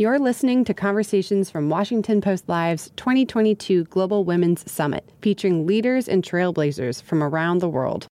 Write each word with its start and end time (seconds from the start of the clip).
You're 0.00 0.18
listening 0.18 0.64
to 0.64 0.72
conversations 0.72 1.50
from 1.50 1.68
Washington 1.68 2.22
Post 2.22 2.48
Live's 2.48 2.90
2022 2.96 3.84
Global 3.84 4.24
Women's 4.24 4.72
Summit, 4.72 5.06
featuring 5.20 5.66
leaders 5.66 6.08
and 6.08 6.24
trailblazers 6.24 7.02
from 7.02 7.22
around 7.22 7.58
the 7.58 7.68
world. 7.68 8.06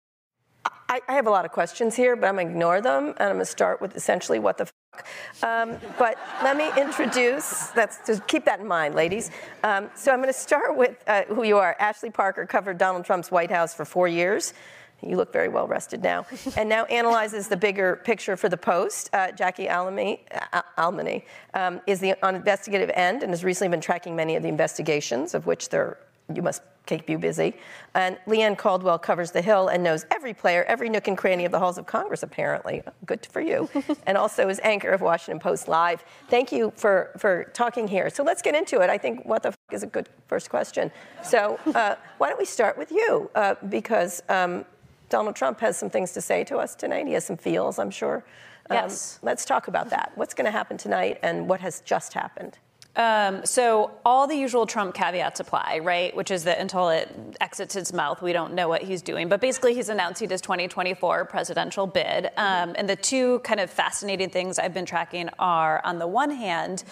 I, 0.65 0.99
I 1.07 1.13
have 1.13 1.27
a 1.27 1.29
lot 1.29 1.45
of 1.45 1.53
questions 1.53 1.95
here, 1.95 2.17
but 2.17 2.27
I'm 2.27 2.35
going 2.35 2.47
to 2.47 2.51
ignore 2.51 2.81
them, 2.81 3.13
and 3.19 3.29
I'm 3.29 3.35
going 3.35 3.39
to 3.39 3.45
start 3.45 3.79
with 3.79 3.95
essentially 3.95 4.37
what 4.37 4.57
the 4.57 4.65
fuck. 4.65 5.07
Um, 5.43 5.77
but 5.97 6.17
let 6.43 6.57
me 6.57 6.69
introduce, 6.77 7.67
that's, 7.67 8.05
just 8.05 8.27
keep 8.27 8.43
that 8.43 8.59
in 8.59 8.67
mind, 8.67 8.93
ladies. 8.93 9.31
Um, 9.63 9.89
so 9.95 10.11
I'm 10.11 10.17
going 10.17 10.27
to 10.27 10.37
start 10.37 10.75
with 10.75 11.01
uh, 11.07 11.23
who 11.29 11.43
you 11.43 11.57
are. 11.57 11.77
Ashley 11.79 12.09
Parker 12.09 12.45
covered 12.45 12.77
Donald 12.77 13.05
Trump's 13.05 13.31
White 13.31 13.49
House 13.49 13.73
for 13.73 13.85
four 13.85 14.09
years. 14.09 14.53
You 15.01 15.15
look 15.15 15.31
very 15.31 15.47
well 15.47 15.67
rested 15.67 16.01
now. 16.01 16.25
and 16.57 16.67
now 16.67 16.85
analyzes 16.85 17.47
the 17.47 17.57
bigger 17.57 17.97
picture 17.97 18.35
for 18.35 18.49
the 18.49 18.57
Post. 18.57 19.09
Uh, 19.13 19.31
Jackie 19.31 19.67
Alemany, 19.67 20.19
uh, 20.53 20.61
Alemany 20.77 21.23
um, 21.53 21.81
is 21.87 21.99
the 21.99 22.15
on 22.25 22.35
investigative 22.35 22.89
end 22.93 23.23
and 23.23 23.31
has 23.31 23.43
recently 23.43 23.69
been 23.69 23.81
tracking 23.81 24.15
many 24.15 24.35
of 24.35 24.43
the 24.43 24.49
investigations, 24.49 25.33
of 25.33 25.45
which 25.45 25.69
there 25.69 25.97
you 26.33 26.41
must 26.41 26.61
keep 26.85 27.09
you 27.09 27.17
busy. 27.17 27.53
And 27.93 28.17
Leanne 28.27 28.57
Caldwell 28.57 28.97
covers 28.97 29.31
the 29.31 29.41
Hill 29.41 29.67
and 29.67 29.83
knows 29.83 30.05
every 30.09 30.33
player, 30.33 30.63
every 30.63 30.89
nook 30.89 31.07
and 31.07 31.17
cranny 31.17 31.45
of 31.45 31.51
the 31.51 31.59
halls 31.59 31.77
of 31.77 31.85
Congress, 31.85 32.23
apparently. 32.23 32.81
Good 33.05 33.25
for 33.25 33.41
you. 33.41 33.69
and 34.07 34.17
also 34.17 34.47
is 34.49 34.59
anchor 34.63 34.89
of 34.89 35.01
Washington 35.01 35.39
Post 35.39 35.67
Live. 35.67 36.03
Thank 36.29 36.51
you 36.51 36.71
for, 36.75 37.11
for 37.17 37.51
talking 37.53 37.87
here. 37.87 38.09
So 38.09 38.23
let's 38.23 38.41
get 38.41 38.55
into 38.55 38.79
it. 38.81 38.89
I 38.89 38.97
think 38.97 39.25
what 39.25 39.43
the 39.43 39.49
f- 39.49 39.57
is 39.71 39.83
a 39.83 39.87
good 39.87 40.09
first 40.27 40.49
question. 40.49 40.91
So 41.23 41.59
uh, 41.67 41.95
why 42.17 42.29
don't 42.29 42.39
we 42.39 42.45
start 42.45 42.77
with 42.77 42.91
you? 42.91 43.29
Uh, 43.35 43.55
because 43.69 44.23
um, 44.29 44.65
Donald 45.09 45.35
Trump 45.35 45.59
has 45.59 45.77
some 45.77 45.89
things 45.89 46.11
to 46.13 46.21
say 46.21 46.43
to 46.45 46.57
us 46.57 46.75
tonight. 46.75 47.07
He 47.07 47.13
has 47.13 47.25
some 47.25 47.37
feels, 47.37 47.79
I'm 47.79 47.91
sure. 47.91 48.23
Um, 48.69 48.75
yes. 48.75 49.19
Let's 49.21 49.45
talk 49.45 49.67
about 49.67 49.89
that. 49.91 50.11
What's 50.15 50.33
going 50.33 50.45
to 50.45 50.51
happen 50.51 50.77
tonight 50.77 51.19
and 51.23 51.47
what 51.47 51.61
has 51.61 51.81
just 51.81 52.13
happened? 52.13 52.57
Um, 52.97 53.45
so 53.45 53.91
all 54.03 54.25
the 54.25 54.35
usual 54.35 54.65
Trump 54.65 54.95
caveats 54.95 55.39
apply, 55.39 55.81
right? 55.83 56.15
Which 56.15 56.31
is 56.31 56.45
that 56.45 56.57
until 56.57 56.89
it 56.89 57.15
exits 57.39 57.75
his 57.75 57.93
mouth, 57.93 58.23
we 58.23 58.33
don't 58.33 58.53
know 58.55 58.67
what 58.67 58.81
he's 58.81 59.03
doing. 59.03 59.29
But 59.29 59.39
basically, 59.39 59.75
he's 59.75 59.89
announcing 59.89 60.29
his 60.29 60.41
2024 60.41 61.25
presidential 61.25 61.85
bid. 61.85 62.31
Um, 62.37 62.73
and 62.75 62.89
the 62.89 62.95
two 62.95 63.37
kind 63.39 63.59
of 63.59 63.69
fascinating 63.69 64.31
things 64.31 64.57
I've 64.57 64.73
been 64.73 64.85
tracking 64.85 65.29
are, 65.37 65.79
on 65.85 65.99
the 65.99 66.07
one 66.07 66.31
hand, 66.31 66.85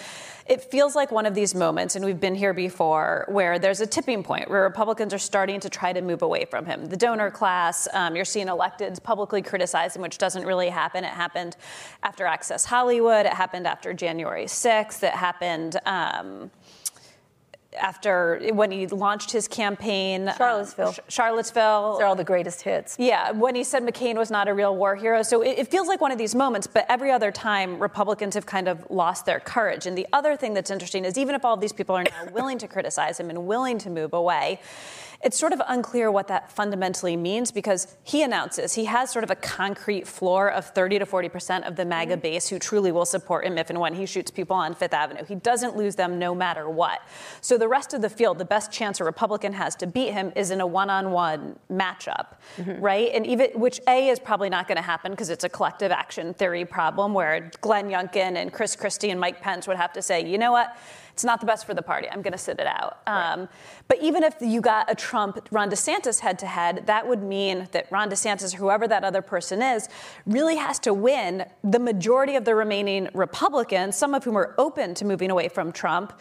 it 0.46 0.64
feels 0.64 0.96
like 0.96 1.12
one 1.12 1.26
of 1.26 1.34
these 1.34 1.56
moments, 1.56 1.96
and 1.96 2.06
we've 2.06 2.20
been 2.20 2.36
here 2.36 2.54
before, 2.54 3.26
where 3.30 3.58
there's 3.58 3.82
a 3.82 3.88
tipping 3.88 4.22
point 4.22 4.48
where 4.48 4.62
Republicans 4.62 5.12
are 5.12 5.20
starting 5.20 5.60
to 5.60 5.70
try 5.70 5.92
to 5.92 6.02
move 6.02 6.22
away 6.22 6.46
from 6.46 6.68
him. 6.68 6.86
The 6.86 6.98
donor 6.98 7.32
class, 7.32 7.88
um, 7.94 8.16
you're 8.16 8.26
seeing 8.26 8.46
electeds 8.46 9.02
publicly 9.02 9.42
criticize 9.42 9.96
him, 9.96 10.04
which 10.04 10.20
doesn't 10.20 10.46
really 10.46 10.70
happen. 10.70 11.04
It 11.04 11.14
happened 11.14 11.58
after 12.04 12.26
Access 12.26 12.64
Hollywood, 12.64 13.26
it 13.26 13.34
happened 13.34 13.66
after 13.66 13.92
January 13.92 14.46
6th, 14.46 15.02
it 15.02 15.14
happened. 15.14 15.80
Um, 15.86 16.52
after 17.76 18.40
when 18.54 18.72
he 18.72 18.88
launched 18.88 19.32
his 19.32 19.48
campaign. 19.48 20.32
Charlottesville. 20.38 20.88
Um, 20.90 20.96
Charlottesville. 21.08 21.98
They're 21.98 22.08
all 22.08 22.16
the 22.16 22.24
greatest 22.24 22.62
hits. 22.62 22.96
Yeah, 23.00 23.32
when 23.32 23.56
he 23.56 23.64
said 23.64 23.84
McCain 23.84 24.16
was 24.16 24.32
not 24.32 24.48
a 24.48 24.54
real 24.54 24.76
war 24.76 24.96
hero. 24.96 25.22
So 25.24 25.42
it, 25.42 25.60
it, 25.60 25.68
feels 25.68 25.88
like 25.88 26.02
one 26.02 26.12
of 26.12 26.18
these 26.18 26.36
moments, 26.36 26.68
but 26.68 26.86
every 26.90 27.12
other 27.12 27.32
time, 27.32 27.80
Republicans 27.80 28.36
have 28.36 28.46
kind 28.46 28.68
of 28.68 28.86
lost 28.90 29.26
their 29.26 29.40
courage. 29.40 29.86
And 29.86 29.98
the 29.98 30.08
other 30.14 30.36
thing 30.36 30.54
that's 30.54 30.72
interesting 30.72 31.06
is 31.06 31.18
even 31.18 31.36
if 31.36 31.44
all 31.44 31.54
of 31.54 31.62
these 31.62 31.74
people 31.74 31.96
are 31.96 32.04
now 32.04 32.32
willing 32.32 32.58
to 32.60 32.68
criticize 32.68 33.20
him 33.20 33.30
and 33.30 33.46
willing 33.46 33.78
to 33.80 33.90
move 33.90 34.14
away, 34.14 34.60
it's 35.26 35.40
sort 35.40 35.54
of 35.54 35.62
unclear 35.68 36.12
what 36.12 36.28
that 36.28 36.52
fundamentally 36.52 37.18
means 37.18 37.52
because 37.52 37.88
he 38.04 38.22
announces 38.22 38.74
he 38.74 38.86
has 38.86 39.10
sort 39.10 39.24
of 39.24 39.32
a 39.32 39.36
concrete 39.36 40.08
floor 40.08 40.52
of 40.52 40.66
30 40.66 41.00
to 41.00 41.06
40 41.06 41.30
percent 41.30 41.66
of 41.66 41.76
the 41.76 41.84
MAGA 41.84 42.14
mm-hmm. 42.14 42.22
base 42.22 42.48
who 42.48 42.60
truly 42.60 42.92
will 42.92 43.06
support 43.06 43.44
him 43.44 43.58
if 43.58 43.72
and 43.72 43.80
when 43.80 43.96
he 43.96 44.06
shoots 44.06 44.30
people 44.30 44.56
on 44.56 44.76
Fifth 44.76 44.94
Avenue. 44.94 45.26
He 45.26 45.34
doesn't 45.34 45.76
lose 45.76 45.96
them 45.96 46.20
no 46.20 46.36
matter 46.36 46.70
what. 46.70 47.02
So 47.42 47.58
the 47.58 47.68
rest 47.68 47.96
of 47.96 48.04
the 48.04 48.10
field, 48.10 48.38
the 48.38 48.46
best 48.46 48.72
chance 48.72 49.00
a 49.00 49.04
Republican 49.04 49.54
has 49.54 49.76
to 49.78 49.88
beat 49.88 50.14
him 50.14 50.32
is 50.36 50.52
in 50.52 50.62
a 50.62 50.68
one-on-one 50.68 51.58
matchup, 51.72 52.36
mm-hmm. 52.58 52.80
right? 52.80 53.10
And 53.12 53.26
even 53.26 53.50
which 53.56 53.82
A 53.88 54.10
is 54.10 54.20
probably 54.20 54.50
not 54.50 54.68
going 54.68 54.78
to 54.78 54.84
happen 54.84 55.12
because 55.12 55.32
it's 55.32 55.44
a 55.44 55.50
collective 55.50 55.92
action 55.92 56.36
theory 56.36 56.66
problem 56.66 57.16
where 57.16 57.50
Glenn 57.62 57.90
Youngkin 57.90 58.36
and 58.36 58.54
Chris 58.54 58.76
Christie 58.76 59.10
and 59.10 59.20
Mike 59.20 59.42
Pence 59.42 59.68
would 59.68 59.78
have 59.78 59.94
to 59.94 60.04
say, 60.04 60.24
you 60.24 60.38
know 60.38 60.52
what? 60.52 60.78
It's 61.16 61.24
not 61.24 61.40
the 61.40 61.46
best 61.46 61.66
for 61.66 61.74
the 61.74 61.82
party. 61.82 62.10
I'm 62.12 62.22
going 62.22 62.34
to 62.34 62.38
sit 62.38 62.60
it 62.60 62.68
out. 62.68 63.00
Um, 63.08 63.40
right. 63.40 63.50
But 63.88 64.02
even 64.02 64.22
if 64.22 64.36
you 64.42 64.60
got 64.60 64.92
a 64.92 64.96
Trump 64.96 65.48
Ron 65.50 65.70
DeSantis 65.70 66.20
head 66.20 66.38
to 66.40 66.46
head, 66.46 66.88
that 66.88 67.08
would 67.08 67.24
mean 67.24 67.70
that 67.72 67.90
Ron 67.90 68.10
DeSantis, 68.10 68.54
or 68.54 68.58
whoever 68.58 68.86
that 68.86 69.06
other 69.06 69.22
person 69.22 69.62
is, 69.62 69.88
really 70.26 70.58
has 70.58 70.78
to 70.80 70.94
win 70.94 71.46
the 71.64 71.80
majority 71.80 72.36
of 72.36 72.44
the 72.44 72.54
remaining 72.54 73.08
Republicans, 73.14 73.96
some 73.96 74.14
of 74.14 74.26
whom 74.26 74.38
are 74.38 74.54
open 74.58 74.94
to 74.96 75.06
moving 75.06 75.32
away 75.32 75.48
from 75.48 75.72
Trump 75.72 76.12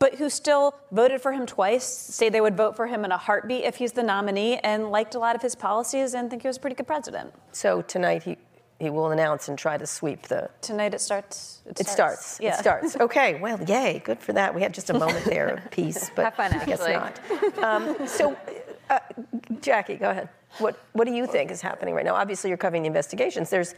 but 0.00 0.14
who 0.14 0.30
still 0.30 0.74
voted 0.92 1.20
for 1.20 1.30
him 1.30 1.44
twice, 1.44 1.84
say 1.84 2.30
they 2.30 2.40
would 2.40 2.56
vote 2.56 2.74
for 2.74 2.86
him 2.86 3.04
in 3.04 3.12
a 3.12 3.18
heartbeat 3.18 3.64
if 3.64 3.76
he's 3.76 3.92
the 3.92 4.02
nominee, 4.02 4.56
and 4.60 4.90
liked 4.90 5.14
a 5.14 5.18
lot 5.18 5.36
of 5.36 5.42
his 5.42 5.54
policies 5.54 6.14
and 6.14 6.30
think 6.30 6.40
he 6.40 6.48
was 6.48 6.56
a 6.56 6.60
pretty 6.60 6.74
good 6.74 6.86
president. 6.86 7.34
So 7.52 7.82
tonight 7.82 8.22
he 8.22 8.38
he 8.80 8.88
will 8.88 9.10
announce 9.10 9.48
and 9.48 9.58
try 9.58 9.76
to 9.76 9.86
sweep 9.86 10.22
the. 10.22 10.48
Tonight 10.62 10.94
it 10.94 11.00
starts. 11.00 11.60
It, 11.66 11.80
it 11.80 11.86
starts. 11.86 12.24
starts. 12.24 12.40
Yeah. 12.40 12.54
It 12.54 12.58
starts. 12.58 12.96
Okay. 12.96 13.38
Well, 13.38 13.62
yay. 13.64 14.00
Good 14.02 14.18
for 14.18 14.32
that. 14.32 14.54
We 14.54 14.62
had 14.62 14.72
just 14.72 14.88
a 14.88 14.94
moment 14.94 15.26
there 15.26 15.48
of 15.48 15.70
peace, 15.70 16.10
but 16.16 16.34
fun, 16.34 16.54
I 16.54 16.64
guess 16.64 16.80
not. 16.80 17.20
Um, 17.62 18.06
so, 18.06 18.34
uh, 18.88 18.98
Jackie, 19.60 19.96
go 19.96 20.10
ahead. 20.10 20.30
What 20.58 20.80
What 20.94 21.06
do 21.06 21.12
you 21.12 21.26
think 21.26 21.50
is 21.50 21.60
happening 21.60 21.94
right 21.94 22.04
now? 22.04 22.14
Obviously, 22.14 22.48
you're 22.48 22.56
covering 22.56 22.82
the 22.82 22.88
investigations. 22.88 23.50
There's 23.50 23.74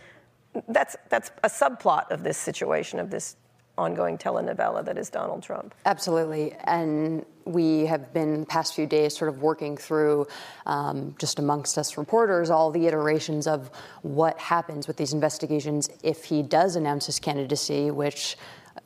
that's 0.68 0.96
that's 1.08 1.32
a 1.42 1.48
subplot 1.48 2.10
of 2.10 2.22
this 2.22 2.38
situation 2.38 3.00
of 3.00 3.10
this 3.10 3.36
ongoing 3.76 4.18
telenovela 4.18 4.84
that 4.84 4.96
is 4.96 5.10
Donald 5.10 5.42
Trump. 5.42 5.74
Absolutely. 5.84 6.54
And 6.64 7.26
we 7.44 7.86
have 7.86 8.12
been 8.12 8.44
past 8.46 8.74
few 8.74 8.86
days 8.86 9.16
sort 9.16 9.28
of 9.28 9.42
working 9.42 9.76
through 9.76 10.26
um, 10.66 11.14
just 11.18 11.38
amongst 11.38 11.78
us 11.78 11.96
reporters 11.96 12.50
all 12.50 12.70
the 12.70 12.86
iterations 12.86 13.46
of 13.46 13.70
what 14.02 14.38
happens 14.38 14.86
with 14.86 14.96
these 14.96 15.12
investigations 15.12 15.88
if 16.02 16.24
he 16.24 16.42
does 16.42 16.76
announce 16.76 17.06
his 17.06 17.18
candidacy, 17.18 17.90
which 17.90 18.36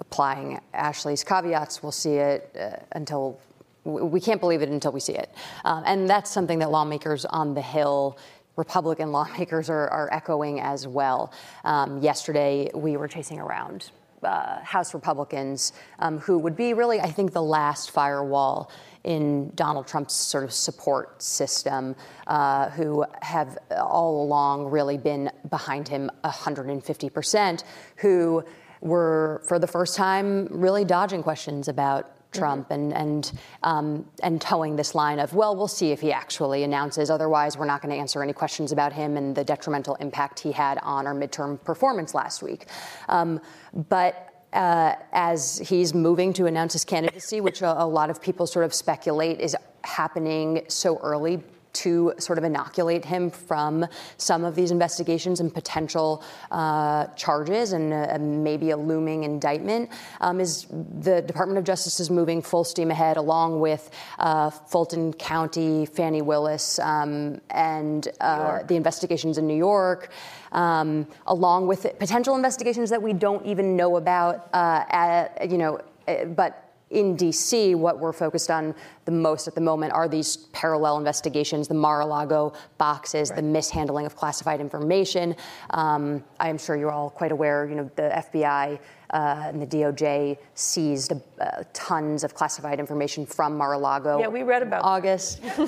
applying 0.01 0.61
Ashley's 0.75 1.25
caveats, 1.25 1.83
we'll 1.83 1.93
see 1.93 2.15
it 2.15 2.55
uh, 2.59 2.77
until 2.93 3.39
we 3.85 4.21
can't 4.21 4.41
believe 4.41 4.63
it 4.63 4.69
until 4.69 4.91
we 4.91 4.99
see 4.99 5.15
it. 5.15 5.33
Um, 5.65 5.85
and 5.87 6.11
that's 6.11 6.31
something 6.31 6.59
that 6.59 6.71
lawmakers 6.71 7.25
on 7.25 7.55
the 7.55 7.63
Hill 7.63 8.19
Republican 8.57 9.13
lawmakers 9.19 9.71
are, 9.71 9.89
are 9.89 10.13
echoing 10.13 10.61
as 10.61 10.87
well. 10.87 11.33
Um, 11.65 12.03
yesterday, 12.03 12.71
we 12.75 12.97
were 12.97 13.09
chasing 13.09 13.39
around 13.39 13.91
uh, 14.23 14.61
House 14.61 14.95
Republicans 14.95 15.73
um, 15.99 16.19
who 16.19 16.39
would 16.39 16.57
be 16.57 16.75
really, 16.75 17.01
I 17.01 17.11
think, 17.11 17.33
the 17.33 17.43
last 17.43 17.91
firewall 17.91 18.71
in 19.05 19.53
Donald 19.55 19.87
Trump's 19.87 20.15
sort 20.15 20.43
of 20.43 20.53
support 20.53 21.23
system, 21.23 21.95
uh, 22.27 22.71
who 22.71 23.05
have 23.23 23.57
all 23.71 24.23
along 24.25 24.67
really 24.67 24.99
been 24.99 25.31
behind 25.49 25.87
him 25.87 26.11
150%, 26.25 27.65
who 27.97 28.45
were, 28.81 29.43
for 29.47 29.59
the 29.59 29.67
first 29.67 29.97
time, 29.97 30.49
really 30.51 30.85
dodging 30.85 31.23
questions 31.23 31.69
about 31.69 32.16
Trump 32.33 32.69
mm-hmm. 32.69 32.93
and 32.93 32.93
and 32.95 33.33
um, 33.63 34.07
and 34.23 34.41
toeing 34.41 34.77
this 34.77 34.95
line 34.95 35.19
of 35.19 35.33
well 35.35 35.57
we'll 35.57 35.69
see 35.69 35.93
if 35.93 36.01
he 36.01 36.13
actually 36.13 36.63
announces 36.63 37.11
otherwise 37.11 37.57
we're 37.57 37.67
not 37.67 37.83
going 37.83 37.95
to 37.95 37.99
answer 37.99 38.23
any 38.23 38.33
questions 38.33 38.73
about 38.73 38.93
him 38.93 39.17
and 39.17 39.35
the 39.35 39.45
detrimental 39.45 39.95
impact 39.97 40.41
he 40.41 40.53
had 40.53 40.79
on 40.83 41.07
our 41.07 41.15
midterm 41.15 41.63
performance 41.65 42.15
last 42.15 42.43
week, 42.43 42.67
um, 43.09 43.41
but. 43.89 44.33
Uh, 44.53 44.95
as 45.13 45.59
he's 45.59 45.93
moving 45.93 46.33
to 46.33 46.47
announce 46.47 46.73
his 46.73 46.85
candidacy, 46.85 47.43
which 47.43 47.61
a, 47.61 47.83
a 47.83 47.85
lot 47.85 48.09
of 48.09 48.23
people 48.23 48.47
sort 48.47 48.65
of 48.65 48.73
speculate 48.73 49.39
is 49.39 49.55
happening 49.85 50.65
so 50.69 50.97
early 50.99 51.43
to 51.77 52.13
sort 52.19 52.39
of 52.39 52.45
inoculate 52.45 53.05
him 53.05 53.31
from 53.31 53.87
some 54.17 54.45
of 54.45 54.55
these 54.55 54.71
investigations 54.71 55.41
and 55.41 55.53
potential 55.53 56.23
uh, 56.51 57.07
charges 57.09 57.73
and 57.73 57.93
uh, 57.93 58.17
maybe 58.19 58.71
a 58.71 58.77
looming 58.77 59.25
indictment 59.25 59.91
um, 60.21 60.41
is 60.41 60.67
the 61.01 61.23
Department 61.23 61.59
of 61.59 61.65
Justice 61.65 62.01
is 62.01 62.11
moving 62.11 62.41
full 62.43 62.65
steam 62.65 62.91
ahead 62.91 63.17
along 63.17 63.61
with 63.61 63.91
uh, 64.19 64.51
Fulton 64.51 65.13
County, 65.13 65.87
Fani 65.87 66.23
Willis, 66.23 66.79
um, 66.79 67.41
and 67.51 68.09
uh, 68.21 68.63
the 68.63 68.77
investigations 68.77 69.39
in 69.39 69.47
New 69.47 69.57
York. 69.57 70.11
Um, 70.53 71.07
along 71.27 71.67
with 71.67 71.99
potential 71.99 72.35
investigations 72.35 72.89
that 72.89 73.03
we 73.03 73.13
don't 73.13 73.45
even 73.45 73.77
know 73.77 73.97
about, 73.97 74.49
uh, 74.55 74.85
at, 74.89 75.51
you 75.51 75.59
know, 75.59 75.81
uh, 76.09 76.25
but 76.25 76.66
in 76.91 77.17
DC, 77.17 77.75
what 77.75 77.99
we're 77.99 78.13
focused 78.13 78.49
on 78.49 78.75
the 79.07 79.13
most 79.13 79.49
at 79.49 79.55
the 79.57 79.61
moment 79.61 79.93
are 79.93 80.07
these 80.09 80.37
parallel 80.53 80.99
investigations, 80.99 81.67
the 81.67 81.75
Mar-a-Lago 81.75 82.53
boxes, 82.79 83.31
right. 83.31 83.37
the 83.37 83.43
mishandling 83.43 84.07
of 84.07 84.15
classified 84.15 84.61
information. 84.61 85.35
Um, 85.71 86.23
I 86.39 86.49
am 86.49 86.59
sure 86.59 86.77
you're 86.77 86.93
all 86.93 87.11
quite 87.11 87.33
aware, 87.33 87.67
you 87.67 87.75
know, 87.75 87.91
the 87.97 88.25
FBI 88.33 88.79
uh, 89.11 89.17
and 89.47 89.61
the 89.61 89.67
DOJ 89.67 90.39
seized 90.55 91.13
uh, 91.41 91.63
tons 91.73 92.23
of 92.23 92.35
classified 92.35 92.79
information 92.79 93.27
from 93.27 93.57
Mar-a-Lago. 93.57 94.21
Yeah, 94.21 94.29
we 94.29 94.43
read 94.43 94.63
about 94.63 94.83
August, 94.85 95.43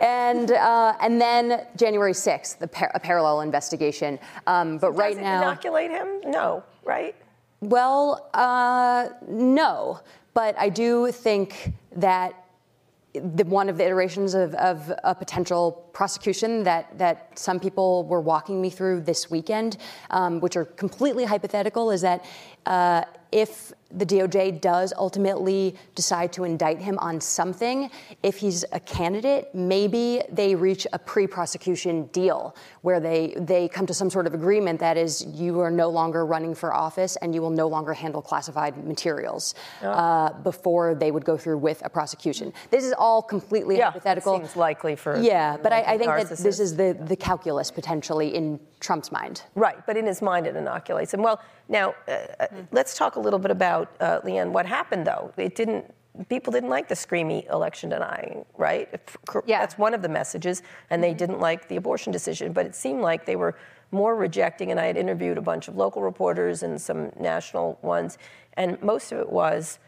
and 0.00 0.50
uh, 0.50 0.94
and 1.00 1.20
then 1.20 1.66
January 1.76 2.12
6th, 2.12 2.58
the 2.58 2.68
par- 2.68 2.90
a 2.94 3.00
parallel 3.00 3.40
investigation. 3.42 4.18
Um, 4.46 4.78
but 4.78 4.94
so 4.94 4.98
right 4.98 5.14
does 5.14 5.22
now, 5.22 5.42
inoculate 5.42 5.90
him? 5.90 6.20
No, 6.24 6.64
right? 6.84 7.14
Well, 7.64 8.28
uh, 8.34 9.08
no. 9.26 10.00
But 10.34 10.58
I 10.58 10.68
do 10.68 11.10
think 11.12 11.72
that 11.96 12.44
the, 13.14 13.44
one 13.44 13.68
of 13.68 13.78
the 13.78 13.84
iterations 13.84 14.34
of, 14.34 14.54
of, 14.54 14.92
a 15.04 15.14
potential 15.14 15.88
prosecution 15.92 16.64
that, 16.64 16.98
that 16.98 17.38
some 17.38 17.60
people 17.60 18.04
were 18.04 18.20
walking 18.20 18.60
me 18.60 18.70
through 18.70 19.02
this 19.02 19.30
weekend, 19.30 19.76
um, 20.10 20.40
which 20.40 20.56
are 20.56 20.64
completely 20.64 21.24
hypothetical, 21.24 21.92
is 21.92 22.00
that 22.00 22.24
uh, 22.66 23.04
if 23.30 23.72
the 23.96 24.06
DOJ 24.06 24.60
does 24.60 24.92
ultimately 24.96 25.76
decide 25.94 26.32
to 26.32 26.44
indict 26.44 26.80
him 26.80 26.98
on 26.98 27.20
something, 27.20 27.90
if 28.22 28.36
he's 28.36 28.64
a 28.72 28.80
candidate, 28.80 29.54
maybe 29.54 30.22
they 30.30 30.54
reach 30.54 30.86
a 30.92 30.98
pre-prosecution 30.98 32.06
deal 32.06 32.54
where 32.82 33.00
they 33.00 33.34
they 33.38 33.68
come 33.68 33.86
to 33.86 33.94
some 33.94 34.10
sort 34.10 34.26
of 34.26 34.34
agreement 34.34 34.80
that 34.80 34.96
is 34.96 35.24
you 35.26 35.60
are 35.60 35.70
no 35.70 35.88
longer 35.88 36.26
running 36.26 36.54
for 36.54 36.74
office 36.74 37.16
and 37.16 37.34
you 37.34 37.40
will 37.40 37.50
no 37.50 37.68
longer 37.68 37.92
handle 37.92 38.20
classified 38.20 38.84
materials 38.84 39.54
oh. 39.82 39.90
uh, 39.90 40.32
before 40.42 40.94
they 40.94 41.10
would 41.10 41.24
go 41.24 41.36
through 41.36 41.58
with 41.58 41.82
a 41.84 41.88
prosecution. 41.88 42.52
This 42.70 42.84
is 42.84 42.92
all 42.92 43.22
completely 43.22 43.78
yeah, 43.78 43.90
hypothetical. 43.90 44.38
Seems 44.38 44.56
likely 44.56 44.96
for 44.96 45.18
yeah, 45.18 45.56
but 45.56 45.72
I, 45.72 45.82
I, 45.82 45.98
think 45.98 46.10
that 46.10 46.38
this 46.38 46.60
is 46.60 46.76
the 46.76 46.96
the 47.00 47.16
calculus 47.16 47.70
potentially 47.70 48.34
in 48.34 48.58
Trump's 48.80 49.10
mind. 49.12 49.42
Right, 49.54 49.84
but 49.86 49.96
in 49.96 50.06
his 50.06 50.20
mind 50.20 50.46
it 50.46 50.56
inoculates 50.56 51.14
him. 51.14 51.22
Well, 51.22 51.40
now 51.68 51.94
uh, 52.08 52.12
mm. 52.12 52.66
let's 52.72 52.96
talk 52.96 53.16
a 53.16 53.20
little 53.20 53.38
bit 53.38 53.50
about 53.50 53.94
uh, 54.00 54.20
Leanne. 54.20 54.50
What 54.50 54.66
happened 54.66 55.06
though? 55.06 55.32
It 55.36 55.54
didn't. 55.54 55.92
People 56.28 56.52
didn't 56.52 56.70
like 56.70 56.86
the 56.86 56.94
screamy 56.94 57.50
election 57.50 57.90
denying, 57.90 58.44
right? 58.56 58.88
Yeah. 59.46 59.58
That's 59.60 59.76
one 59.76 59.94
of 59.94 60.02
the 60.02 60.08
messages, 60.08 60.62
and 60.90 61.02
they 61.02 61.08
mm-hmm. 61.10 61.18
didn't 61.18 61.40
like 61.40 61.66
the 61.68 61.76
abortion 61.76 62.12
decision. 62.12 62.52
But 62.52 62.66
it 62.66 62.76
seemed 62.76 63.00
like 63.00 63.26
they 63.26 63.34
were 63.34 63.56
more 63.90 64.14
rejecting. 64.14 64.70
And 64.70 64.78
I 64.78 64.86
had 64.86 64.96
interviewed 64.96 65.38
a 65.38 65.42
bunch 65.42 65.66
of 65.66 65.76
local 65.76 66.02
reporters 66.02 66.62
and 66.62 66.80
some 66.80 67.10
national 67.18 67.78
ones, 67.82 68.18
and 68.54 68.80
most 68.80 69.10
of 69.10 69.18
it 69.18 69.30
was 69.30 69.80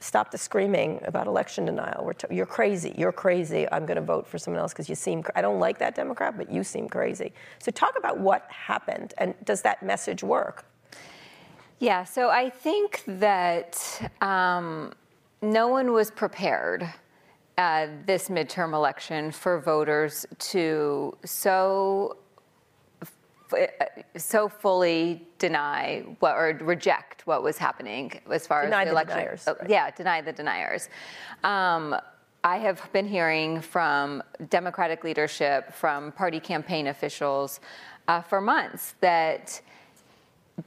stop 0.00 0.30
the 0.30 0.38
screaming 0.38 1.00
about 1.04 1.26
election 1.26 1.64
denial. 1.64 2.12
T- 2.12 2.34
you're 2.34 2.46
crazy. 2.46 2.94
You're 2.96 3.12
crazy. 3.12 3.66
I'm 3.72 3.86
going 3.86 3.96
to 3.96 4.02
vote 4.02 4.26
for 4.26 4.38
someone 4.38 4.60
else 4.60 4.72
because 4.72 4.88
you 4.88 4.94
seem. 4.94 5.22
Cr- 5.22 5.32
I 5.34 5.42
don't 5.42 5.58
like 5.58 5.78
that 5.78 5.94
Democrat, 5.94 6.36
but 6.36 6.50
you 6.50 6.62
seem 6.62 6.88
crazy. 6.88 7.32
So 7.58 7.70
talk 7.70 7.98
about 7.98 8.18
what 8.18 8.46
happened, 8.50 9.14
and 9.18 9.34
does 9.44 9.62
that 9.62 9.82
message 9.82 10.22
work? 10.22 10.64
Yeah. 11.80 12.04
So 12.04 12.30
I 12.30 12.50
think 12.50 13.02
that 13.06 14.10
um, 14.20 14.92
no 15.42 15.68
one 15.68 15.92
was 15.92 16.10
prepared. 16.10 16.88
Uh, 17.56 17.86
this 18.04 18.30
midterm 18.30 18.74
election 18.74 19.30
for 19.30 19.60
voters 19.60 20.26
to 20.40 21.16
so 21.24 22.16
uh, 23.52 23.66
so 24.16 24.48
fully 24.48 25.24
deny 25.38 26.04
what 26.18 26.34
or 26.34 26.58
reject 26.62 27.24
what 27.28 27.44
was 27.44 27.56
happening 27.56 28.12
as 28.28 28.44
far 28.44 28.64
deny 28.64 28.82
as 28.82 28.86
the, 28.86 28.90
the 28.90 28.90
election. 28.90 29.18
Deniers, 29.18 29.46
right. 29.46 29.70
Yeah, 29.70 29.90
deny 29.92 30.20
the 30.20 30.32
deniers. 30.32 30.88
Um, 31.44 31.94
I 32.42 32.58
have 32.58 32.92
been 32.92 33.06
hearing 33.06 33.60
from 33.60 34.22
Democratic 34.50 35.04
leadership, 35.04 35.72
from 35.72 36.12
party 36.12 36.40
campaign 36.40 36.88
officials 36.88 37.60
uh, 38.08 38.20
for 38.20 38.40
months 38.40 38.96
that 39.00 39.60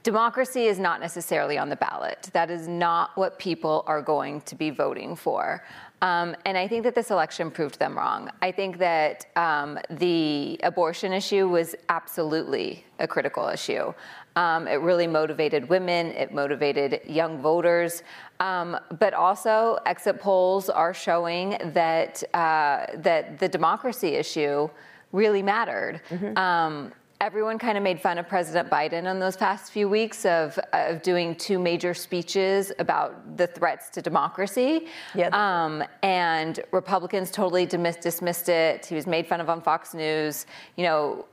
democracy 0.04 0.66
is 0.66 0.80
not 0.80 1.00
necessarily 1.00 1.57
on 1.57 1.69
the 1.69 1.75
ballot. 1.75 2.30
That 2.34 2.51
is 2.51 2.68
not 2.68 3.16
what 3.18 3.39
people 3.39 3.84
are 3.88 4.01
going 4.01 4.42
to 4.42 4.56
be 4.56 4.69
voting 4.69 5.16
for. 5.16 5.63
Um, 6.01 6.36
and 6.45 6.57
I 6.57 6.68
think 6.68 6.84
that 6.84 6.94
this 6.94 7.10
election 7.10 7.50
proved 7.50 7.80
them 7.80 7.98
wrong. 7.98 8.30
I 8.42 8.51
think 8.51 8.78
that 8.78 9.25
um, 9.36 9.80
the 9.89 10.60
abortion 10.62 11.12
issue 11.12 11.48
was 11.48 11.75
absolutely 11.89 12.86
a 13.00 13.07
critical 13.07 13.48
issue. 13.48 13.94
Um, 14.36 14.68
it 14.68 14.75
really 14.75 15.07
motivated 15.07 15.68
women, 15.68 16.07
it 16.07 16.31
motivated 16.31 17.01
young 17.07 17.42
voters. 17.42 18.04
Um, 18.39 18.78
but 19.00 19.16
also, 19.16 19.80
exit 19.88 20.19
polls 20.19 20.69
are 20.69 20.94
showing 20.94 21.57
that, 21.74 22.24
uh, 22.36 22.86
that 22.98 23.39
the 23.39 23.48
democracy 23.48 24.10
issue 24.10 24.69
really 25.12 25.42
mattered. 25.42 26.01
Mm-hmm 26.10 26.38
um, 26.38 26.92
everyone 27.19 27.57
kind 27.57 27.77
of 27.77 27.83
made 27.83 27.99
fun 27.99 28.17
of 28.19 28.27
President 28.27 28.69
Biden 28.69 29.09
in 29.09 29.19
those 29.19 29.35
past 29.35 29.71
few 29.71 29.89
weeks 29.89 30.23
of, 30.25 30.59
of 30.73 31.01
doing 31.01 31.35
two 31.35 31.57
major 31.57 31.93
speeches 31.93 32.71
about 32.77 33.37
the 33.37 33.47
threats 33.47 33.89
to 33.89 34.01
democracy. 34.01 34.87
Yeah. 35.15 35.29
Um, 35.33 35.83
and 36.03 36.59
Republicans 36.71 37.31
totally 37.31 37.65
dismissed, 37.65 38.01
dismissed 38.01 38.49
it. 38.49 38.85
He 38.85 38.93
was 38.93 39.07
made 39.07 39.25
fun 39.25 39.41
of 39.41 39.49
on 39.49 39.61
Fox 39.61 39.95
News. 39.95 40.45
You 40.75 40.83
know, 40.83 41.25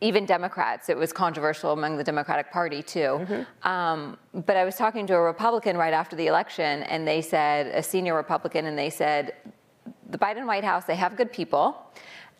even 0.00 0.26
Democrats, 0.26 0.88
it 0.88 0.96
was 0.96 1.12
controversial 1.12 1.72
among 1.72 1.96
the 1.96 2.04
Democratic 2.04 2.52
Party 2.52 2.82
too. 2.82 3.00
Mm-hmm. 3.00 3.68
Um, 3.68 4.16
but 4.32 4.56
I 4.56 4.64
was 4.64 4.76
talking 4.76 5.06
to 5.08 5.14
a 5.14 5.20
Republican 5.20 5.76
right 5.76 5.94
after 5.94 6.14
the 6.14 6.28
election, 6.28 6.84
and 6.84 7.06
they 7.06 7.20
said, 7.20 7.66
a 7.68 7.82
senior 7.82 8.14
Republican, 8.14 8.66
and 8.66 8.78
they 8.78 8.90
said, 8.90 9.34
the 10.08 10.18
Biden 10.18 10.46
White 10.46 10.62
House, 10.62 10.84
they 10.84 10.94
have 10.94 11.16
good 11.16 11.32
people 11.32 11.76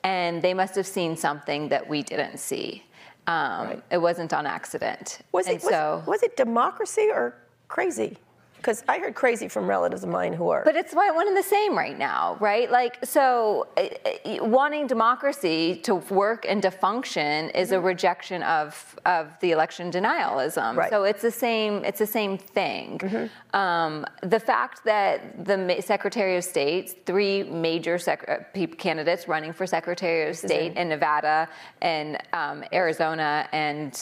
and 0.07 0.41
they 0.41 0.55
must 0.55 0.77
have 0.77 0.87
seen 0.87 1.17
something 1.17 1.69
that 1.69 1.89
we 1.89 2.01
didn't 2.01 2.39
see. 2.39 2.85
Um, 3.27 3.67
right. 3.67 3.83
It 3.91 3.99
wasn't 3.99 4.33
on 4.33 4.47
accident. 4.47 5.19
Was 5.33 5.49
it, 5.49 5.61
so, 5.61 5.97
was, 5.97 6.07
was 6.07 6.23
it 6.23 6.37
democracy 6.37 7.09
or 7.11 7.35
crazy? 7.67 8.17
Because 8.67 8.83
I 8.89 8.99
heard 8.99 9.15
crazy 9.15 9.47
from 9.47 9.69
relatives 9.69 10.03
of 10.03 10.09
mine 10.09 10.33
who 10.33 10.49
are. 10.51 10.65
But 10.65 10.75
it's 10.75 10.93
one 10.93 11.29
and 11.29 11.37
the 11.37 11.43
same 11.43 11.79
right 11.79 11.97
now, 11.97 12.37
right? 12.41 12.69
Like, 12.69 12.99
so 13.05 13.69
uh, 13.77 14.45
wanting 14.45 14.89
democracy 14.89 15.77
to 15.85 15.95
work 15.95 16.47
and 16.49 16.61
to 16.63 16.73
function 16.73 17.51
is 17.51 17.69
mm-hmm. 17.69 17.77
a 17.77 17.81
rejection 17.81 18.43
of 18.43 18.97
of 19.07 19.29
the 19.41 19.53
election 19.53 19.93
denialism. 19.93 20.75
Right. 20.75 20.91
So 20.91 21.05
it's 21.05 21.23
the 21.23 21.31
same. 21.31 21.85
It's 21.85 22.01
the 22.01 22.13
same 22.21 22.37
thing. 22.39 22.99
Mm-hmm. 22.99 23.57
Um, 23.57 24.05
the 24.23 24.41
fact 24.41 24.85
that 24.85 25.45
the 25.45 25.81
Secretary 25.81 26.37
of 26.37 26.43
State, 26.43 27.07
three 27.07 27.45
major 27.45 27.99
sec- 27.99 28.29
uh, 28.29 28.67
candidates 28.79 29.29
running 29.29 29.53
for 29.53 29.65
Secretary 29.65 30.29
of 30.29 30.37
State 30.37 30.77
in 30.77 30.89
Nevada 30.89 31.49
and 31.83 32.19
um, 32.33 32.65
Arizona 32.73 33.49
and 33.53 33.93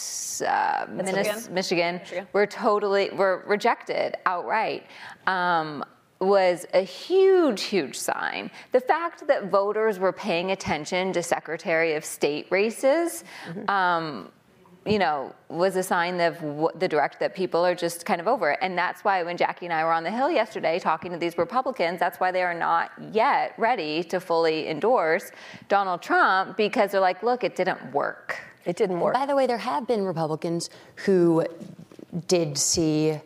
uh, 0.46 0.86
Michigan. 0.88 1.52
Michigan, 1.52 1.54
Michigan, 2.00 2.26
were 2.32 2.46
totally 2.46 3.10
were 3.10 3.44
rejected 3.46 4.16
outright 4.24 4.53
right, 4.54 4.82
um, 5.26 5.84
was 6.20 6.66
a 6.74 6.82
huge, 6.82 7.62
huge 7.62 7.96
sign. 7.96 8.50
The 8.72 8.80
fact 8.80 9.26
that 9.26 9.50
voters 9.50 9.98
were 9.98 10.12
paying 10.12 10.52
attention 10.52 11.12
to 11.12 11.22
Secretary 11.22 11.94
of 11.94 12.04
State 12.04 12.46
races. 12.50 13.24
Mm-hmm. 13.48 13.70
Um, 13.70 14.30
you 14.86 14.98
know, 14.98 15.34
was 15.48 15.76
a 15.76 15.82
sign 15.82 16.20
of 16.20 16.34
the 16.78 16.86
direct 16.86 17.18
that 17.18 17.34
people 17.34 17.64
are 17.64 17.74
just 17.74 18.04
kind 18.04 18.20
of 18.20 18.28
over 18.28 18.50
it. 18.50 18.58
And 18.60 18.76
that's 18.76 19.00
why 19.02 19.22
when 19.22 19.38
Jackie 19.38 19.64
and 19.64 19.72
I 19.72 19.82
were 19.82 19.92
on 19.92 20.04
the 20.04 20.10
Hill 20.10 20.30
yesterday 20.30 20.78
talking 20.78 21.10
to 21.12 21.16
these 21.16 21.38
Republicans, 21.38 21.98
that's 21.98 22.20
why 22.20 22.30
they 22.30 22.42
are 22.42 22.52
not 22.52 22.90
yet 23.10 23.54
ready 23.56 24.04
to 24.04 24.20
fully 24.20 24.68
endorse 24.68 25.30
Donald 25.70 26.02
Trump 26.02 26.58
because 26.58 26.90
they're 26.90 27.00
like, 27.00 27.22
look, 27.22 27.44
it 27.44 27.56
didn't 27.56 27.80
work. 27.94 28.38
It 28.66 28.76
didn't 28.76 29.00
work. 29.00 29.14
And 29.14 29.22
by 29.22 29.26
the 29.26 29.34
way, 29.34 29.46
there 29.46 29.64
have 29.72 29.86
been 29.86 30.04
Republicans 30.04 30.68
who 31.06 31.46
did 32.28 32.58
see 32.58 33.18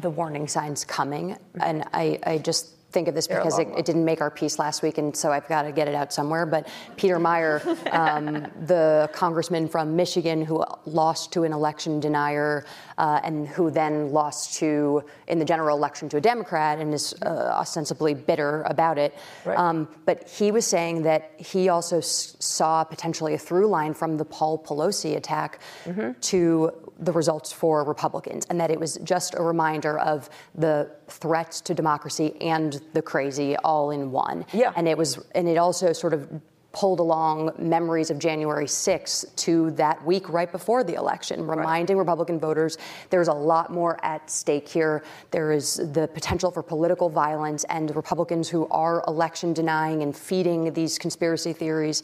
the 0.00 0.10
warning 0.10 0.48
signs 0.48 0.84
coming. 0.84 1.36
And 1.60 1.84
I, 1.92 2.18
I 2.24 2.38
just 2.38 2.76
think 2.96 3.08
of 3.08 3.14
this 3.14 3.26
because 3.26 3.58
it, 3.58 3.68
it, 3.76 3.84
didn't 3.84 4.06
make 4.06 4.22
our 4.22 4.30
piece 4.30 4.58
last 4.58 4.82
week, 4.82 4.96
and 4.96 5.14
so 5.14 5.30
I've 5.30 5.46
got 5.48 5.62
to 5.62 5.72
get 5.72 5.86
it 5.86 5.94
out 5.94 6.14
somewhere. 6.14 6.46
But 6.46 6.66
Peter 6.96 7.18
Meijer, 7.18 7.60
um, 7.92 8.50
the 8.64 9.10
congressman 9.12 9.68
from 9.68 9.96
Michigan 9.96 10.42
who 10.42 10.64
lost 10.86 11.30
to 11.32 11.44
an 11.44 11.52
election 11.52 12.00
denier 12.00 12.64
uh, 12.96 13.20
and 13.22 13.46
who 13.48 13.70
then 13.70 14.12
lost 14.12 14.54
to 14.60 15.04
in 15.26 15.38
the 15.38 15.44
general 15.44 15.76
election 15.76 16.08
to 16.08 16.16
a 16.16 16.20
Democrat 16.22 16.78
and 16.78 16.94
is 16.94 17.14
uh, 17.22 17.28
ostensibly 17.28 18.14
bitter 18.14 18.62
about 18.62 18.96
it. 18.96 19.14
Right. 19.44 19.58
Um, 19.58 19.88
but 20.06 20.28
he 20.30 20.50
was 20.50 20.66
saying 20.66 21.02
that 21.02 21.32
he 21.36 21.68
also 21.68 21.98
s- 21.98 22.36
saw 22.38 22.82
potentially 22.82 23.34
a 23.34 23.38
through 23.38 23.66
line 23.66 23.92
from 23.92 24.16
the 24.16 24.24
Paul 24.24 24.58
Pelosi 24.58 25.16
attack 25.16 25.60
mm-hmm. 25.84 26.12
to 26.20 26.85
the 26.98 27.12
results 27.12 27.52
for 27.52 27.84
Republicans, 27.84 28.46
and 28.48 28.60
that 28.60 28.70
it 28.70 28.80
was 28.80 28.98
just 29.04 29.34
a 29.34 29.42
reminder 29.42 29.98
of 29.98 30.30
the 30.54 30.90
threats 31.08 31.60
to 31.60 31.74
democracy 31.74 32.34
and 32.40 32.80
the 32.92 33.02
crazy 33.02 33.56
all 33.58 33.90
in 33.90 34.10
one. 34.10 34.46
Yeah. 34.52 34.72
And 34.76 34.88
it 34.88 34.96
was, 34.96 35.18
and 35.34 35.48
it 35.48 35.58
also 35.58 35.92
sort 35.92 36.14
of 36.14 36.28
pulled 36.72 37.00
along 37.00 37.50
memories 37.58 38.10
of 38.10 38.18
January 38.18 38.66
6th 38.66 39.34
to 39.34 39.70
that 39.70 40.04
week 40.04 40.28
right 40.28 40.52
before 40.52 40.84
the 40.84 40.92
election, 40.92 41.46
reminding 41.46 41.96
right. 41.96 42.02
Republican 42.02 42.38
voters 42.38 42.76
there's 43.08 43.28
a 43.28 43.32
lot 43.32 43.72
more 43.72 43.98
at 44.04 44.30
stake 44.30 44.68
here. 44.68 45.02
There 45.30 45.52
is 45.52 45.76
the 45.94 46.06
potential 46.08 46.50
for 46.50 46.62
political 46.62 47.08
violence, 47.08 47.64
and 47.64 47.94
Republicans 47.96 48.50
who 48.50 48.68
are 48.68 49.02
election 49.08 49.54
denying 49.54 50.02
and 50.02 50.14
feeding 50.14 50.70
these 50.74 50.98
conspiracy 50.98 51.54
theories 51.54 52.02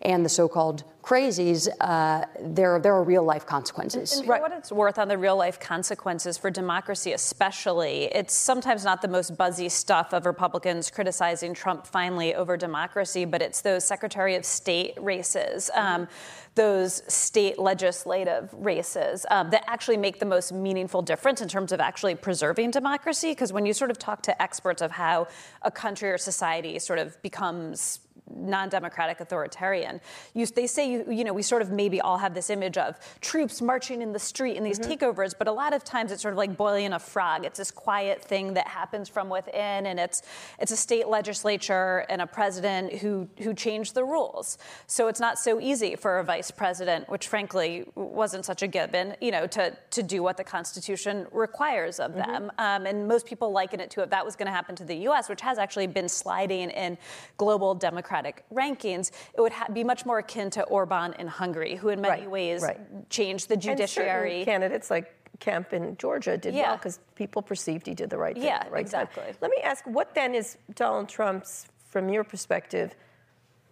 and 0.00 0.24
the 0.24 0.30
so 0.30 0.48
called 0.48 0.84
crazies, 1.06 1.68
uh, 1.80 2.24
there, 2.40 2.80
there 2.80 2.92
are 2.92 3.04
real 3.04 3.22
life 3.22 3.46
consequences. 3.46 4.12
And 4.12 4.26
for 4.26 4.40
what 4.40 4.50
it's 4.50 4.72
worth 4.72 4.98
on 4.98 5.06
the 5.06 5.16
real 5.16 5.36
life 5.36 5.60
consequences 5.60 6.36
for 6.36 6.50
democracy, 6.50 7.12
especially, 7.12 8.06
it's 8.06 8.34
sometimes 8.34 8.84
not 8.84 9.02
the 9.02 9.08
most 9.08 9.36
buzzy 9.36 9.68
stuff 9.68 10.12
of 10.12 10.26
Republicans 10.26 10.90
criticizing 10.90 11.54
Trump 11.54 11.86
finally 11.86 12.34
over 12.34 12.56
democracy, 12.56 13.24
but 13.24 13.40
it's 13.40 13.60
those 13.60 13.84
Secretary 13.84 14.34
of 14.34 14.44
State 14.44 14.94
races. 15.00 15.70
Um, 15.74 16.08
those 16.56 17.02
state 17.06 17.58
legislative 17.58 18.48
races 18.54 19.26
um, 19.30 19.50
that 19.50 19.62
actually 19.68 19.98
make 19.98 20.18
the 20.18 20.24
most 20.24 20.52
meaningful 20.52 21.02
difference 21.02 21.42
in 21.42 21.48
terms 21.48 21.70
of 21.70 21.80
actually 21.80 22.14
preserving 22.14 22.70
democracy. 22.70 23.30
Because 23.32 23.52
when 23.52 23.66
you 23.66 23.74
sort 23.74 23.90
of 23.90 23.98
talk 23.98 24.22
to 24.22 24.42
experts 24.42 24.80
of 24.80 24.90
how 24.90 25.28
a 25.60 25.70
country 25.70 26.10
or 26.10 26.16
society 26.16 26.78
sort 26.78 26.98
of 26.98 27.20
becomes 27.20 28.00
non-democratic 28.34 29.20
authoritarian. 29.20 30.00
You, 30.34 30.46
they 30.46 30.66
say 30.66 30.90
you, 30.90 30.95
you 31.08 31.24
know 31.24 31.32
we 31.32 31.42
sort 31.42 31.62
of 31.62 31.70
maybe 31.70 32.00
all 32.00 32.18
have 32.18 32.34
this 32.34 32.50
image 32.50 32.78
of 32.78 32.98
troops 33.20 33.60
marching 33.60 34.02
in 34.02 34.12
the 34.12 34.18
street 34.18 34.56
in 34.56 34.64
these 34.64 34.78
mm-hmm. 34.78 34.92
takeovers, 34.92 35.34
but 35.38 35.48
a 35.48 35.52
lot 35.52 35.72
of 35.72 35.84
times 35.84 36.12
it's 36.12 36.22
sort 36.22 36.32
of 36.32 36.38
like 36.38 36.56
boiling 36.56 36.92
a 36.92 36.98
frog. 36.98 37.44
It's 37.44 37.58
this 37.58 37.70
quiet 37.70 38.22
thing 38.22 38.54
that 38.54 38.66
happens 38.68 39.08
from 39.08 39.28
within, 39.28 39.86
and 39.86 39.98
it's 40.00 40.22
it's 40.58 40.72
a 40.72 40.76
state 40.76 41.08
legislature 41.08 42.06
and 42.08 42.22
a 42.22 42.26
president 42.26 42.94
who 42.94 43.28
who 43.38 43.54
change 43.54 43.92
the 43.92 44.04
rules. 44.04 44.58
So 44.86 45.08
it's 45.08 45.20
not 45.20 45.38
so 45.38 45.60
easy 45.60 45.96
for 45.96 46.18
a 46.18 46.24
vice 46.24 46.50
president, 46.50 47.08
which 47.08 47.28
frankly 47.28 47.84
wasn't 47.94 48.44
such 48.44 48.62
a 48.62 48.66
given, 48.66 49.16
you 49.20 49.30
know, 49.30 49.46
to 49.48 49.76
to 49.90 50.02
do 50.02 50.22
what 50.22 50.36
the 50.36 50.44
Constitution 50.44 51.26
requires 51.32 52.00
of 52.00 52.12
mm-hmm. 52.12 52.30
them. 52.30 52.52
Um, 52.58 52.86
and 52.86 53.08
most 53.08 53.26
people 53.26 53.52
liken 53.52 53.80
it 53.80 53.90
to 53.90 54.02
if 54.02 54.10
that 54.10 54.24
was 54.24 54.36
going 54.36 54.46
to 54.46 54.52
happen 54.52 54.74
to 54.76 54.84
the 54.84 54.96
U.S., 55.08 55.28
which 55.28 55.40
has 55.40 55.58
actually 55.58 55.86
been 55.86 56.08
sliding 56.08 56.70
in 56.70 56.96
global 57.36 57.74
democratic 57.74 58.44
rankings, 58.52 59.10
it 59.34 59.40
would 59.40 59.52
ha- 59.52 59.66
be 59.72 59.84
much 59.84 60.06
more 60.06 60.18
akin 60.18 60.50
to 60.50 60.64
Orban 60.86 61.14
in 61.18 61.26
Hungary, 61.26 61.74
who 61.76 61.88
in 61.88 62.00
many 62.00 62.22
right, 62.22 62.30
ways 62.30 62.62
right. 62.62 63.10
changed 63.10 63.48
the 63.48 63.56
judiciary. 63.56 64.44
candidates 64.44 64.90
like 64.90 65.12
Kemp 65.40 65.72
in 65.72 65.96
Georgia 65.96 66.38
did 66.38 66.54
yeah. 66.54 66.68
well 66.68 66.76
because 66.76 67.00
people 67.14 67.42
perceived 67.42 67.86
he 67.86 67.94
did 67.94 68.10
the 68.10 68.18
right 68.18 68.34
thing. 68.34 68.44
Yeah, 68.44 68.66
right 68.70 68.80
exactly. 68.80 69.24
Time. 69.24 69.34
Let 69.40 69.50
me 69.50 69.58
ask, 69.62 69.84
what 69.86 70.14
then 70.14 70.34
is 70.34 70.56
Donald 70.74 71.08
Trump's, 71.08 71.66
from 71.90 72.08
your 72.08 72.24
perspective, 72.24 72.94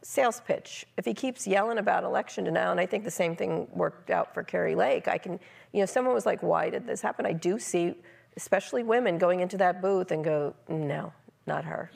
sales 0.03 0.41
pitch? 0.47 0.87
If 0.97 1.05
he 1.05 1.15
keeps 1.15 1.47
yelling 1.47 1.79
about 1.79 2.05
election 2.05 2.45
denial, 2.45 2.71
and 2.71 2.81
I 2.81 2.87
think 2.87 3.05
the 3.05 3.11
same 3.11 3.37
thing 3.37 3.69
worked 3.73 4.11
out 4.11 4.35
for 4.35 4.43
Kari 4.43 4.75
Lake, 4.75 5.09
I 5.09 5.19
can, 5.19 5.41
you 5.73 5.81
know, 5.81 5.87
someone 5.87 6.15
was 6.15 6.27
like, 6.27 6.43
why 6.43 6.69
did 6.71 6.87
this 6.87 7.01
happen? 7.01 7.25
I 7.25 7.33
do 7.33 7.59
see, 7.59 7.95
especially 8.37 8.83
women, 8.83 9.19
going 9.19 9.41
into 9.41 9.57
that 9.59 9.81
booth 9.81 10.11
and 10.11 10.23
go, 10.23 10.55
no, 10.69 11.13
not 11.47 11.65
her 11.65 11.91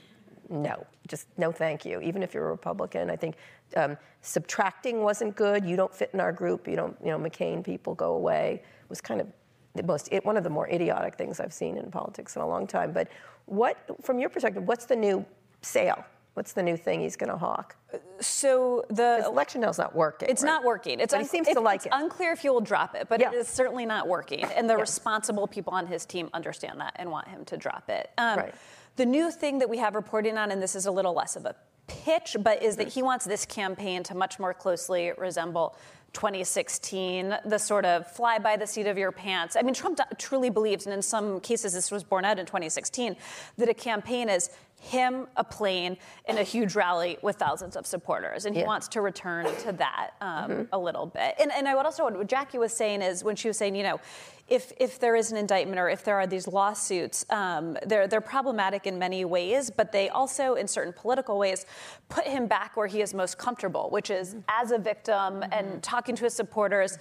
no, 0.49 0.87
just 1.07 1.27
no 1.37 1.53
thank 1.53 1.85
you. 1.85 2.01
Even 2.01 2.23
if 2.23 2.35
you're 2.35 2.47
a 2.47 2.51
Republican, 2.51 3.11
I 3.11 3.17
think 3.17 3.37
um, 3.77 3.97
subtracting 4.23 5.03
wasn't 5.03 5.37
good. 5.37 5.65
You 5.65 5.77
don't 5.77 5.95
fit 5.95 6.11
in 6.15 6.21
our 6.21 6.33
group. 6.33 6.67
You 6.67 6.77
don't, 6.77 6.97
you 7.05 7.11
know, 7.11 7.19
McCain 7.19 7.65
people 7.65 7.95
go 7.95 8.15
away. 8.15 8.63
It 8.63 8.91
was 8.91 9.01
kind 9.01 9.21
of 9.21 9.27
the 9.75 9.83
most, 9.83 10.09
it, 10.11 10.25
one 10.25 10.37
of 10.37 10.45
the 10.45 10.51
more 10.51 10.69
idiotic 10.69 11.17
things 11.17 11.41
I've 11.41 11.53
seen 11.53 11.77
in 11.77 11.91
politics 11.91 12.37
in 12.37 12.43
a 12.43 12.49
long 12.49 12.67
time. 12.67 12.93
But 12.93 13.09
what, 13.47 13.79
from 14.03 14.19
your 14.19 14.31
perspective, 14.31 14.67
what's 14.67 14.87
the 14.87 14.97
new 14.97 15.25
sale? 15.63 16.05
What's 16.35 16.53
the 16.53 16.63
new 16.63 16.77
thing 16.77 17.01
he's 17.01 17.17
going 17.17 17.31
to 17.31 17.37
hawk? 17.37 17.75
So 18.21 18.85
the 18.91 19.25
election 19.27 19.61
now 19.63 19.71
is 19.71 19.79
not 19.79 19.97
working. 19.97 20.29
It's 20.29 20.43
right? 20.43 20.49
not 20.49 20.63
working. 20.65 21.01
It's 21.01 21.13
un- 21.13 21.21
he 21.21 21.27
seems 21.27 21.49
to 21.49 21.59
like 21.59 21.85
it. 21.85 21.93
unclear 21.93 22.31
if 22.31 22.41
he 22.41 22.49
will 22.49 22.61
drop 22.61 22.95
it, 22.95 23.09
but 23.09 23.21
yeah. 23.21 23.31
it 23.31 23.35
is 23.35 23.49
certainly 23.49 23.85
not 23.85 24.07
working. 24.07 24.45
And 24.45 24.71
the 24.71 24.75
yeah. 24.75 24.81
responsible 24.81 25.49
people 25.49 25.73
on 25.73 25.89
his 25.89 26.07
team 26.07 26.31
understand 26.33 26.81
that 26.81 26.93
and 26.95 27.11
want 27.11 27.27
him 27.27 27.45
to 27.47 27.57
drop 27.57 27.91
it. 27.91 28.11
Um, 28.19 28.39
right. 28.39 28.55
The 28.99 29.07
new 29.07 29.31
thing 29.31 29.61
that 29.61 29.71
we 29.71 29.79
have 29.79 29.95
reporting 29.95 30.37
on, 30.37 30.51
and 30.51 30.61
this 30.61 30.75
is 30.75 30.87
a 30.87 30.91
little 30.91 31.15
less 31.15 31.37
of 31.37 31.47
a 31.47 31.55
pitch, 31.87 32.37
but 32.41 32.65
is 32.65 32.75
that 32.79 32.89
he 32.89 33.01
wants 33.01 33.25
this 33.25 33.47
campaign 33.47 34.03
to 34.03 34.15
much 34.17 34.41
more 34.41 34.53
closely 34.53 35.13
resemble 35.17 35.77
2016, 36.15 37.33
the 37.45 37.59
sort 37.59 37.85
of 37.85 38.11
fly 38.11 38.41
by 38.41 38.57
the 38.57 38.67
seat 38.67 38.89
of 38.89 38.99
your 38.99 39.13
pants. 39.13 39.55
I 39.55 39.63
mean, 39.63 39.73
Trump 39.73 40.01
truly 40.19 40.51
believes, 40.51 40.87
and 40.87 40.93
in 40.93 41.01
some 41.01 41.39
cases 41.39 41.75
this 41.75 41.93
was 41.93 42.03
borne 42.03 42.25
out 42.25 42.41
in 42.41 42.47
2016, 42.47 43.15
that 43.57 43.69
a 43.69 43.75
campaign 43.75 44.29
is 44.29 44.51
him, 44.81 45.27
a 45.37 45.45
plane, 45.45 45.97
and 46.27 46.39
a 46.39 46.43
huge 46.43 46.75
rally 46.75 47.19
with 47.23 47.37
thousands 47.37 47.77
of 47.77 47.87
supporters. 47.87 48.45
And 48.45 48.55
he 48.55 48.63
yeah. 48.63 48.67
wants 48.67 48.89
to 48.89 49.01
return 49.01 49.47
to 49.63 49.73
that 49.73 50.11
um, 50.21 50.51
mm-hmm. 50.51 50.63
a 50.73 50.79
little 50.79 51.07
bit. 51.07 51.35
And, 51.41 51.51
and 51.53 51.67
I 51.67 51.75
would 51.75 51.85
also, 51.85 52.05
what 52.05 52.27
Jackie 52.29 52.59
was 52.59 52.73
saying 52.73 53.03
is 53.03 53.25
when 53.25 53.37
she 53.37 53.49
was 53.49 53.59
saying, 53.59 53.75
you 53.75 53.83
know, 53.83 54.01
if, 54.47 54.73
if 54.79 54.99
there 54.99 55.15
is 55.15 55.31
an 55.31 55.37
indictment 55.37 55.79
or 55.79 55.91
if 55.91 56.05
there 56.05 56.15
are 56.17 56.27
these 56.27 56.49
lawsuits, 56.49 57.27
um, 57.29 57.77
they're, 57.87 58.09
they're 58.09 58.21
problematic 58.23 58.87
in 58.87 58.99
many 58.99 59.25
ways, 59.27 59.69
but 59.69 59.93
they 59.93 60.09
also, 60.09 60.55
in 60.55 60.67
certain 60.67 60.93
political 60.93 61.39
ways, 61.39 61.67
put 62.09 62.25
him 62.27 62.47
back 62.47 62.77
where 62.77 62.87
he 62.87 63.03
is 63.03 63.13
most 63.13 63.37
comfortable, 63.37 63.91
which 63.91 64.11
is 64.11 64.37
as 64.49 64.71
a 64.71 64.79
victim 64.79 65.41
mm-hmm. 65.41 65.53
and 65.53 65.83
talking 65.83 66.17
to 66.17 66.25
his 66.25 66.35
supporters. 66.35 66.99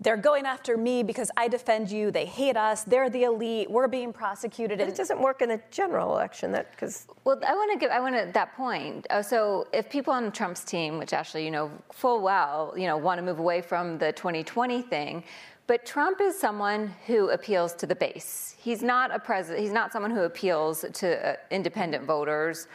They're 0.00 0.16
going 0.16 0.46
after 0.46 0.76
me 0.76 1.02
because 1.02 1.28
I 1.36 1.48
defend 1.48 1.90
you. 1.90 2.12
They 2.12 2.24
hate 2.24 2.56
us. 2.56 2.84
They're 2.84 3.10
the 3.10 3.24
elite. 3.24 3.68
We're 3.68 3.88
being 3.88 4.12
prosecuted. 4.12 4.78
But 4.78 4.88
it 4.88 4.94
doesn't 4.94 5.20
work 5.20 5.42
in 5.42 5.50
a 5.50 5.60
general 5.72 6.12
election. 6.12 6.52
That 6.52 6.70
because 6.70 7.08
well, 7.24 7.40
I 7.44 7.52
want 7.54 7.72
to 7.72 7.78
give 7.78 7.90
I 7.90 7.98
want 7.98 8.14
to 8.14 8.30
that 8.32 8.54
point. 8.54 9.08
Uh, 9.10 9.22
so 9.22 9.66
if 9.72 9.90
people 9.90 10.12
on 10.12 10.30
Trump's 10.30 10.62
team, 10.62 10.98
which 10.98 11.12
actually 11.12 11.44
you 11.44 11.50
know 11.50 11.70
full 11.92 12.22
well, 12.22 12.72
you 12.76 12.86
know 12.86 12.96
want 12.96 13.18
to 13.18 13.22
move 13.22 13.40
away 13.40 13.60
from 13.60 13.98
the 13.98 14.12
2020 14.12 14.82
thing, 14.82 15.24
but 15.66 15.84
Trump 15.84 16.20
is 16.20 16.38
someone 16.38 16.94
who 17.06 17.30
appeals 17.30 17.74
to 17.74 17.86
the 17.86 17.96
base. 17.96 18.54
He's 18.56 18.82
not 18.82 19.12
a 19.12 19.18
president. 19.18 19.62
He's 19.62 19.72
not 19.72 19.92
someone 19.92 20.12
who 20.12 20.22
appeals 20.22 20.84
to 20.92 21.28
uh, 21.28 21.36
independent 21.50 22.04
voters. 22.04 22.68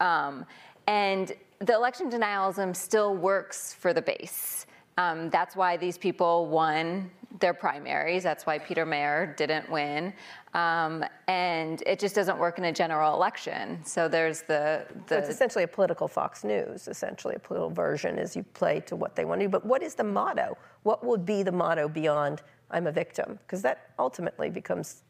Um, 0.00 0.44
and 0.88 1.32
the 1.60 1.72
election 1.72 2.10
denialism 2.10 2.74
still 2.74 3.16
works 3.16 3.72
for 3.72 3.92
the 3.92 4.02
base. 4.02 4.63
Um, 4.98 5.30
that's 5.30 5.56
why 5.56 5.76
these 5.76 5.98
people 5.98 6.46
won 6.46 7.10
their 7.40 7.54
primaries. 7.54 8.22
That's 8.22 8.46
why 8.46 8.58
Peter 8.58 8.86
Meijer 8.86 9.36
didn't 9.36 9.68
win. 9.68 10.14
Um, 10.54 11.04
and 11.26 11.82
it 11.84 11.98
just 11.98 12.14
doesn't 12.14 12.38
work 12.38 12.58
in 12.58 12.64
a 12.66 12.72
general 12.72 13.12
election. 13.14 13.84
So 13.84 14.06
there's 14.06 14.42
the, 14.42 14.86
the. 15.08 15.16
So 15.16 15.18
it's 15.18 15.28
essentially 15.28 15.64
a 15.64 15.68
political 15.68 16.06
Fox 16.06 16.44
News, 16.44 16.86
essentially 16.86 17.34
a 17.34 17.40
political 17.40 17.70
version 17.70 18.18
as 18.18 18.36
you 18.36 18.44
play 18.54 18.80
to 18.80 18.94
what 18.94 19.16
they 19.16 19.24
want 19.24 19.40
to 19.40 19.46
do. 19.46 19.50
But 19.50 19.66
what 19.66 19.82
is 19.82 19.94
the 19.94 20.04
motto? 20.04 20.56
what 20.84 21.02
would 21.04 21.26
be 21.26 21.42
the 21.42 21.52
motto 21.52 21.88
beyond 21.88 22.42
I'm 22.70 22.86
a 22.86 22.92
victim? 22.92 23.38
Because 23.44 23.62
that 23.62 23.90
ultimately 23.98 24.48
becomes 24.48 25.02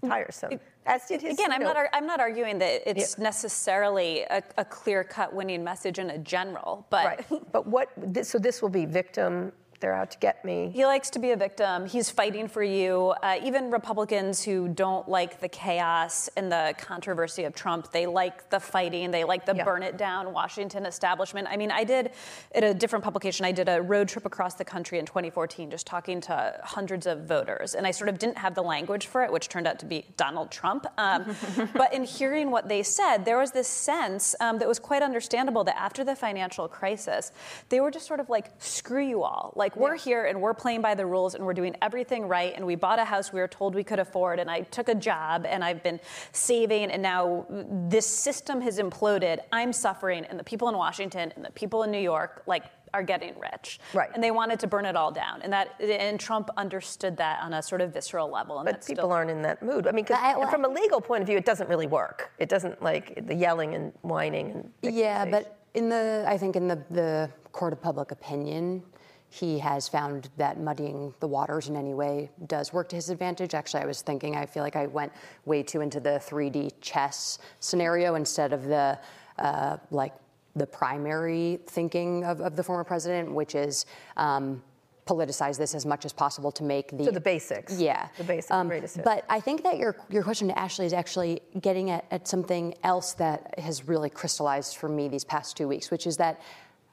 tiresome. 0.00 0.60
As 0.86 1.06
did 1.06 1.20
his, 1.20 1.34
Again, 1.34 1.52
I'm 1.52 1.62
not, 1.62 1.76
I'm 1.92 2.06
not 2.06 2.20
arguing 2.20 2.58
that 2.58 2.88
it's 2.88 3.16
yeah. 3.18 3.24
necessarily 3.24 4.22
a, 4.22 4.42
a 4.56 4.64
clear-cut 4.64 5.32
winning 5.34 5.62
message 5.62 5.98
in 5.98 6.10
a 6.10 6.18
general, 6.18 6.86
but 6.90 7.04
right. 7.04 7.52
But 7.52 7.66
what? 7.66 7.90
So 8.22 8.38
this 8.38 8.62
will 8.62 8.70
be 8.70 8.86
victim 8.86 9.52
they're 9.80 9.94
out 9.94 10.10
to 10.10 10.18
get 10.18 10.44
me. 10.44 10.70
He 10.72 10.84
likes 10.84 11.10
to 11.10 11.18
be 11.18 11.30
a 11.30 11.36
victim. 11.36 11.86
He's 11.86 12.10
fighting 12.10 12.48
for 12.48 12.62
you. 12.62 13.14
Uh, 13.22 13.38
even 13.42 13.70
Republicans 13.70 14.44
who 14.44 14.68
don't 14.68 15.08
like 15.08 15.40
the 15.40 15.48
chaos 15.48 16.28
and 16.36 16.52
the 16.52 16.74
controversy 16.78 17.44
of 17.44 17.54
Trump, 17.54 17.90
they 17.90 18.06
like 18.06 18.50
the 18.50 18.60
fighting. 18.60 19.10
They 19.10 19.24
like 19.24 19.46
the 19.46 19.54
yeah. 19.56 19.64
burn 19.64 19.82
it 19.82 19.96
down 19.96 20.32
Washington 20.32 20.86
establishment. 20.86 21.48
I 21.50 21.56
mean, 21.56 21.70
I 21.70 21.84
did 21.84 22.10
at 22.54 22.62
a 22.62 22.74
different 22.74 23.04
publication. 23.04 23.46
I 23.46 23.52
did 23.52 23.68
a 23.68 23.80
road 23.80 24.08
trip 24.08 24.26
across 24.26 24.54
the 24.54 24.64
country 24.64 24.98
in 24.98 25.06
2014, 25.06 25.70
just 25.70 25.86
talking 25.86 26.20
to 26.22 26.60
hundreds 26.62 27.06
of 27.06 27.26
voters, 27.26 27.74
and 27.74 27.86
I 27.86 27.90
sort 27.90 28.08
of 28.08 28.18
didn't 28.18 28.38
have 28.38 28.54
the 28.54 28.62
language 28.62 29.06
for 29.06 29.22
it, 29.22 29.32
which 29.32 29.48
turned 29.48 29.66
out 29.66 29.78
to 29.80 29.86
be 29.86 30.04
Donald 30.16 30.50
Trump. 30.50 30.86
Um, 30.98 31.34
but 31.74 31.94
in 31.94 32.04
hearing 32.04 32.50
what 32.50 32.68
they 32.68 32.82
said, 32.82 33.24
there 33.24 33.38
was 33.38 33.52
this 33.52 33.68
sense 33.68 34.34
um, 34.40 34.58
that 34.58 34.68
was 34.68 34.78
quite 34.78 35.02
understandable 35.02 35.64
that 35.64 35.78
after 35.78 36.04
the 36.04 36.14
financial 36.14 36.68
crisis, 36.68 37.32
they 37.68 37.80
were 37.80 37.90
just 37.90 38.06
sort 38.06 38.20
of 38.20 38.28
like, 38.28 38.50
"Screw 38.58 39.04
you 39.04 39.22
all!" 39.22 39.52
Like 39.56 39.69
like 39.70 39.80
we're 39.80 39.94
yeah. 39.94 40.02
here 40.02 40.24
and 40.26 40.40
we're 40.40 40.54
playing 40.54 40.82
by 40.82 40.94
the 40.94 41.06
rules 41.06 41.34
and 41.34 41.44
we're 41.44 41.54
doing 41.54 41.76
everything 41.82 42.26
right 42.28 42.52
and 42.56 42.64
we 42.64 42.74
bought 42.74 42.98
a 42.98 43.04
house 43.04 43.32
we 43.32 43.40
were 43.40 43.48
told 43.48 43.74
we 43.74 43.84
could 43.84 43.98
afford 43.98 44.38
and 44.38 44.50
I 44.50 44.62
took 44.62 44.88
a 44.88 44.94
job 44.94 45.46
and 45.46 45.64
I've 45.64 45.82
been 45.82 46.00
saving 46.32 46.90
and 46.90 47.02
now 47.02 47.46
this 47.48 48.06
system 48.06 48.60
has 48.60 48.78
imploded. 48.78 49.40
I'm 49.52 49.72
suffering 49.72 50.24
and 50.26 50.38
the 50.38 50.44
people 50.44 50.68
in 50.68 50.76
Washington 50.76 51.32
and 51.36 51.44
the 51.44 51.50
people 51.52 51.82
in 51.82 51.90
New 51.90 52.00
York 52.00 52.42
like 52.46 52.64
are 52.92 53.04
getting 53.04 53.38
rich. 53.38 53.78
Right. 53.94 54.10
And 54.12 54.22
they 54.22 54.32
wanted 54.32 54.58
to 54.60 54.66
burn 54.66 54.84
it 54.84 54.96
all 54.96 55.12
down. 55.12 55.42
And 55.42 55.52
that 55.52 55.80
and 55.80 56.18
Trump 56.18 56.50
understood 56.56 57.16
that 57.18 57.40
on 57.40 57.52
a 57.52 57.62
sort 57.62 57.80
of 57.80 57.92
visceral 57.92 58.28
level. 58.28 58.58
And 58.58 58.66
but 58.66 58.84
people 58.84 59.04
still... 59.04 59.12
aren't 59.12 59.30
in 59.30 59.42
that 59.42 59.62
mood. 59.62 59.86
I 59.86 59.92
mean, 59.92 60.06
well, 60.08 60.50
from 60.50 60.64
a 60.64 60.68
legal 60.68 61.00
point 61.00 61.22
of 61.22 61.28
view, 61.28 61.36
it 61.36 61.44
doesn't 61.44 61.68
really 61.68 61.86
work. 61.86 62.32
It 62.38 62.48
doesn't 62.48 62.82
like 62.82 63.26
the 63.26 63.34
yelling 63.34 63.74
and 63.74 63.92
whining 64.02 64.50
and 64.50 64.94
Yeah, 64.94 65.24
but 65.24 65.58
in 65.74 65.88
the 65.88 66.24
I 66.26 66.36
think 66.36 66.56
in 66.56 66.66
the 66.66 66.82
the 66.90 67.30
court 67.52 67.72
of 67.72 67.80
public 67.80 68.10
opinion, 68.10 68.82
he 69.30 69.60
has 69.60 69.88
found 69.88 70.28
that 70.36 70.58
muddying 70.58 71.14
the 71.20 71.28
waters 71.28 71.68
in 71.68 71.76
any 71.76 71.94
way 71.94 72.30
does 72.46 72.72
work 72.72 72.88
to 72.88 72.96
his 72.96 73.10
advantage. 73.10 73.54
Actually, 73.54 73.84
I 73.84 73.86
was 73.86 74.02
thinking, 74.02 74.36
I 74.36 74.44
feel 74.44 74.64
like 74.64 74.74
I 74.74 74.86
went 74.86 75.12
way 75.44 75.62
too 75.62 75.80
into 75.80 76.00
the 76.00 76.20
3D 76.20 76.72
chess 76.80 77.38
scenario 77.60 78.16
instead 78.16 78.52
of 78.52 78.64
the 78.64 78.98
uh, 79.38 79.78
like 79.92 80.12
the 80.56 80.66
primary 80.66 81.60
thinking 81.66 82.24
of, 82.24 82.40
of, 82.40 82.56
the 82.56 82.62
former 82.62 82.84
president, 82.84 83.32
which 83.32 83.54
is 83.54 83.86
um, 84.16 84.60
politicize 85.06 85.56
this 85.56 85.74
as 85.74 85.86
much 85.86 86.04
as 86.04 86.12
possible 86.12 86.50
to 86.52 86.64
make 86.64 86.90
the 86.98 87.04
so 87.04 87.10
the 87.12 87.20
basics. 87.20 87.78
Yeah, 87.78 88.08
the 88.18 88.24
basics. 88.24 88.50
Um, 88.50 88.70
but 89.04 89.24
I 89.28 89.40
think 89.40 89.62
that 89.62 89.78
your 89.78 89.96
your 90.10 90.24
question 90.24 90.48
to 90.48 90.58
Ashley 90.58 90.86
is 90.86 90.92
actually 90.92 91.40
getting 91.60 91.90
at, 91.90 92.04
at 92.10 92.26
something 92.26 92.74
else 92.82 93.14
that 93.14 93.58
has 93.58 93.88
really 93.88 94.10
crystallized 94.10 94.76
for 94.76 94.88
me 94.88 95.08
these 95.08 95.24
past 95.24 95.56
two 95.56 95.68
weeks, 95.68 95.90
which 95.90 96.06
is 96.06 96.16
that 96.16 96.40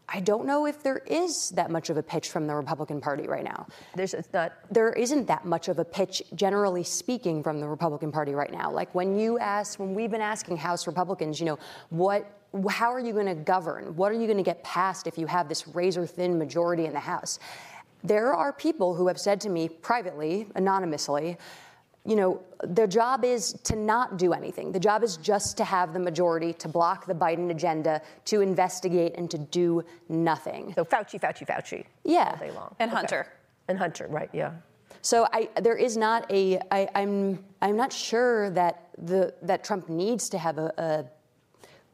I 0.09 0.21
don't 0.21 0.45
know 0.45 0.65
if 0.65 0.83
there 0.83 0.99
is 0.99 1.49
that 1.51 1.69
much 1.69 1.89
of 1.89 1.97
a 1.97 2.03
pitch 2.03 2.29
from 2.29 2.47
the 2.47 2.55
Republican 2.55 3.01
Party 3.01 3.27
right 3.27 3.43
now. 3.43 3.67
There's 3.95 4.15
not. 4.33 4.53
There 4.71 4.93
isn't 4.93 5.27
that 5.27 5.45
much 5.45 5.67
of 5.67 5.79
a 5.79 5.85
pitch, 5.85 6.23
generally 6.33 6.83
speaking, 6.83 7.43
from 7.43 7.59
the 7.59 7.67
Republican 7.67 8.11
Party 8.11 8.33
right 8.33 8.51
now. 8.51 8.71
Like 8.71 8.93
when 8.95 9.19
you 9.19 9.37
ask, 9.37 9.79
when 9.79 9.93
we've 9.93 10.11
been 10.11 10.21
asking 10.21 10.57
House 10.57 10.87
Republicans, 10.87 11.39
you 11.39 11.45
know, 11.45 11.59
what 11.89 12.25
how 12.69 12.93
are 12.93 12.99
you 12.99 13.11
going 13.11 13.25
to 13.25 13.35
govern? 13.35 13.95
What 13.97 14.11
are 14.11 14.15
you 14.15 14.25
going 14.25 14.37
to 14.37 14.43
get 14.43 14.63
passed 14.63 15.07
if 15.07 15.17
you 15.17 15.27
have 15.27 15.49
this 15.49 15.67
razor 15.67 16.05
thin 16.05 16.37
majority 16.37 16.85
in 16.85 16.93
the 16.93 16.99
House? 16.99 17.39
There 18.03 18.33
are 18.33 18.53
people 18.53 18.95
who 18.95 19.07
have 19.07 19.19
said 19.19 19.41
to 19.41 19.49
me 19.49 19.67
privately, 19.67 20.47
anonymously, 20.55 21.37
you 22.07 22.15
know, 22.15 22.41
their 22.63 22.87
job 22.87 23.25
is 23.25 23.53
to 23.65 23.75
not 23.75 24.17
do 24.17 24.31
anything. 24.31 24.71
The 24.71 24.79
job 24.79 25.03
is 25.03 25.17
just 25.17 25.57
to 25.57 25.65
have 25.65 25.91
the 25.93 25.99
majority, 25.99 26.53
to 26.53 26.69
block 26.69 27.05
the 27.05 27.13
Biden 27.13 27.51
agenda, 27.51 28.01
to 28.25 28.39
investigate, 28.41 29.13
and 29.17 29.29
to 29.29 29.37
do 29.37 29.83
nothing. 30.07 30.71
So 30.73 30.85
Fauci, 30.85 31.19
Fauci, 31.19 31.45
Fauci. 31.45 31.85
Yeah. 32.05 32.29
All 32.31 32.47
day 32.47 32.51
long. 32.51 32.75
And 32.79 32.89
Okay. 32.89 32.95
Hunter. 32.97 33.27
And 33.67 33.77
Hunter, 33.77 34.07
right? 34.09 34.29
Yeah. 34.31 34.53
So 35.01 35.27
I, 35.33 35.49
there 35.61 35.75
is 35.75 35.97
not 35.97 36.31
a. 36.31 36.59
I, 36.71 36.87
I'm. 36.95 37.43
I'm 37.61 37.75
not 37.75 37.91
sure 37.91 38.49
that 38.51 38.87
the 38.97 39.33
that 39.41 39.63
Trump 39.65 39.89
needs 39.89 40.29
to 40.29 40.37
have 40.37 40.57
a, 40.57 40.73
a 40.77 41.05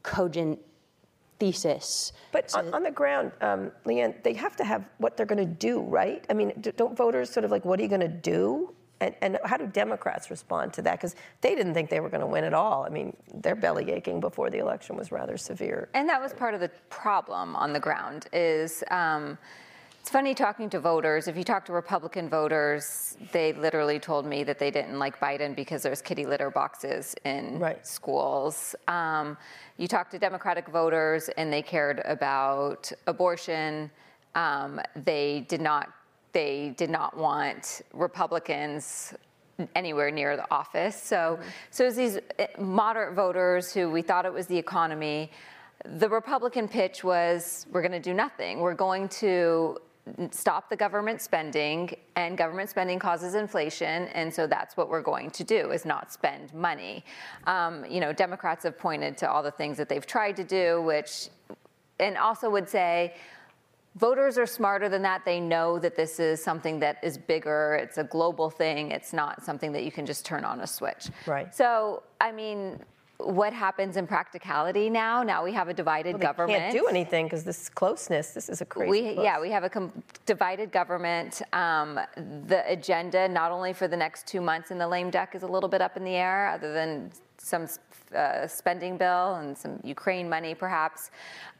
cogent 0.04 0.60
thesis. 1.40 2.12
But 2.32 2.54
on, 2.54 2.72
on 2.72 2.82
the 2.84 2.90
ground, 2.90 3.32
um, 3.40 3.72
Leanne, 3.84 4.22
they 4.22 4.34
have 4.34 4.54
to 4.56 4.64
have 4.64 4.84
what 4.98 5.16
they're 5.16 5.26
going 5.26 5.44
to 5.46 5.54
do, 5.68 5.80
right? 5.80 6.24
I 6.30 6.34
mean, 6.34 6.52
d- 6.60 6.72
don't 6.76 6.96
voters 6.96 7.30
sort 7.30 7.44
of 7.44 7.50
like, 7.50 7.64
what 7.64 7.78
are 7.80 7.82
you 7.82 7.88
going 7.88 8.00
to 8.00 8.08
do? 8.08 8.72
And, 9.04 9.14
and 9.20 9.38
how 9.44 9.56
do 9.58 9.66
Democrats 9.66 10.30
respond 10.30 10.72
to 10.74 10.82
that? 10.82 10.92
Because 10.92 11.14
they 11.42 11.54
didn't 11.54 11.74
think 11.74 11.90
they 11.90 12.00
were 12.00 12.08
going 12.08 12.22
to 12.22 12.26
win 12.26 12.44
at 12.44 12.54
all. 12.54 12.84
I 12.84 12.88
mean, 12.88 13.14
their 13.34 13.54
belly 13.54 13.90
aching 13.92 14.18
before 14.20 14.48
the 14.50 14.58
election 14.58 14.96
was 14.96 15.12
rather 15.12 15.36
severe. 15.36 15.88
And 15.94 16.08
that 16.08 16.20
was 16.22 16.32
part 16.32 16.54
of 16.54 16.60
the 16.60 16.70
problem 16.88 17.54
on 17.56 17.72
the 17.72 17.80
ground 17.80 18.26
is 18.32 18.82
um, 18.90 19.36
it's 20.00 20.10
funny 20.10 20.34
talking 20.34 20.70
to 20.70 20.80
voters. 20.80 21.28
If 21.28 21.36
you 21.36 21.44
talk 21.44 21.64
to 21.66 21.72
Republican 21.72 22.28
voters, 22.28 23.16
they 23.32 23.52
literally 23.52 23.98
told 23.98 24.24
me 24.26 24.42
that 24.44 24.58
they 24.58 24.70
didn't 24.70 24.98
like 24.98 25.20
Biden 25.20 25.54
because 25.54 25.82
there's 25.82 26.00
kitty 26.00 26.24
litter 26.24 26.50
boxes 26.50 27.14
in 27.24 27.58
Right. 27.58 27.86
schools. 27.86 28.74
Um, 28.88 29.36
you 29.76 29.86
talk 29.88 30.10
to 30.10 30.18
Democratic 30.18 30.68
voters 30.68 31.28
and 31.36 31.52
they 31.52 31.62
cared 31.62 32.00
about 32.06 32.90
abortion. 33.06 33.90
Um, 34.34 34.80
they 34.96 35.44
did 35.48 35.60
not. 35.60 35.90
They 36.34 36.74
did 36.76 36.90
not 36.90 37.16
want 37.16 37.82
Republicans 37.92 39.14
anywhere 39.76 40.10
near 40.10 40.36
the 40.36 40.50
office. 40.50 41.00
So, 41.00 41.38
so 41.70 41.84
it's 41.86 41.96
these 41.96 42.18
eh, 42.40 42.48
moderate 42.58 43.14
voters 43.14 43.72
who 43.72 43.88
we 43.88 44.02
thought 44.02 44.26
it 44.26 44.32
was 44.32 44.48
the 44.48 44.58
economy. 44.58 45.30
The 45.84 46.08
Republican 46.08 46.66
pitch 46.66 47.04
was 47.04 47.66
we're 47.70 47.82
going 47.82 47.92
to 47.92 48.00
do 48.00 48.14
nothing. 48.14 48.58
We're 48.58 48.74
going 48.74 49.08
to 49.10 49.78
stop 50.32 50.68
the 50.68 50.76
government 50.76 51.22
spending 51.22 51.94
and 52.16 52.36
government 52.36 52.68
spending 52.68 52.98
causes 52.98 53.34
inflation 53.34 54.08
and 54.08 54.32
so 54.34 54.46
that's 54.46 54.76
what 54.76 54.90
we're 54.90 55.00
going 55.00 55.30
to 55.30 55.42
do 55.42 55.70
is 55.70 55.86
not 55.86 56.12
spend 56.12 56.52
money 56.52 57.02
um, 57.46 57.86
you 57.86 58.00
know 58.00 58.12
democrats 58.12 58.64
have 58.64 58.78
pointed 58.78 59.16
to 59.16 59.26
all 59.26 59.42
the 59.42 59.50
things 59.50 59.78
that 59.78 59.88
they've 59.88 60.06
tried 60.06 60.36
to 60.36 60.44
do 60.44 60.82
which 60.82 61.30
and 62.00 62.18
also 62.18 62.50
would 62.50 62.68
say 62.68 63.14
voters 63.96 64.38
are 64.38 64.46
smarter 64.46 64.88
than 64.88 65.02
that. 65.02 65.24
They 65.24 65.40
know 65.40 65.78
that 65.78 65.96
this 65.96 66.18
is 66.20 66.42
something 66.42 66.80
that 66.80 66.98
is 67.02 67.16
bigger. 67.18 67.78
It's 67.80 67.98
a 67.98 68.04
global 68.04 68.50
thing. 68.50 68.90
It's 68.90 69.12
not 69.12 69.44
something 69.44 69.72
that 69.72 69.84
you 69.84 69.92
can 69.92 70.06
just 70.06 70.24
turn 70.24 70.44
on 70.44 70.60
a 70.60 70.66
switch. 70.66 71.08
Right. 71.26 71.54
So, 71.54 72.02
I 72.20 72.32
mean, 72.32 72.80
what 73.18 73.52
happens 73.52 73.96
in 73.96 74.06
practicality 74.08 74.90
now? 74.90 75.22
Now 75.22 75.44
we 75.44 75.52
have 75.52 75.68
a 75.68 75.74
divided 75.74 76.14
Well, 76.14 76.18
they 76.18 76.24
government. 76.26 76.58
can't 76.58 76.72
do 76.76 76.86
anything 76.86 77.26
because 77.26 77.44
this 77.44 77.68
closeness. 77.68 78.32
This 78.32 78.48
is 78.48 78.60
a 78.60 78.64
crazy. 78.64 78.90
We, 78.90 79.14
close. 79.14 79.24
yeah, 79.24 79.40
we 79.40 79.50
have 79.52 79.62
a 79.64 79.70
com- 79.70 80.02
divided 80.26 80.72
government. 80.72 81.40
Um, 81.52 82.00
the 82.48 82.64
agenda, 82.66 83.28
not 83.28 83.52
only 83.52 83.72
for 83.72 83.86
the 83.86 83.96
next 83.96 84.26
two 84.26 84.40
months 84.40 84.72
in 84.72 84.78
the 84.78 84.88
lame 84.88 85.10
duck, 85.10 85.34
is 85.36 85.44
a 85.44 85.46
little 85.46 85.68
bit 85.68 85.80
up 85.80 85.96
in 85.96 86.04
the 86.04 86.16
air, 86.16 86.48
other 86.48 86.72
than 86.72 87.12
some 87.38 87.68
uh, 88.16 88.46
spending 88.48 88.96
bill 88.96 89.36
and 89.36 89.56
some 89.56 89.78
Ukraine 89.84 90.28
money, 90.28 90.54
perhaps. 90.54 91.10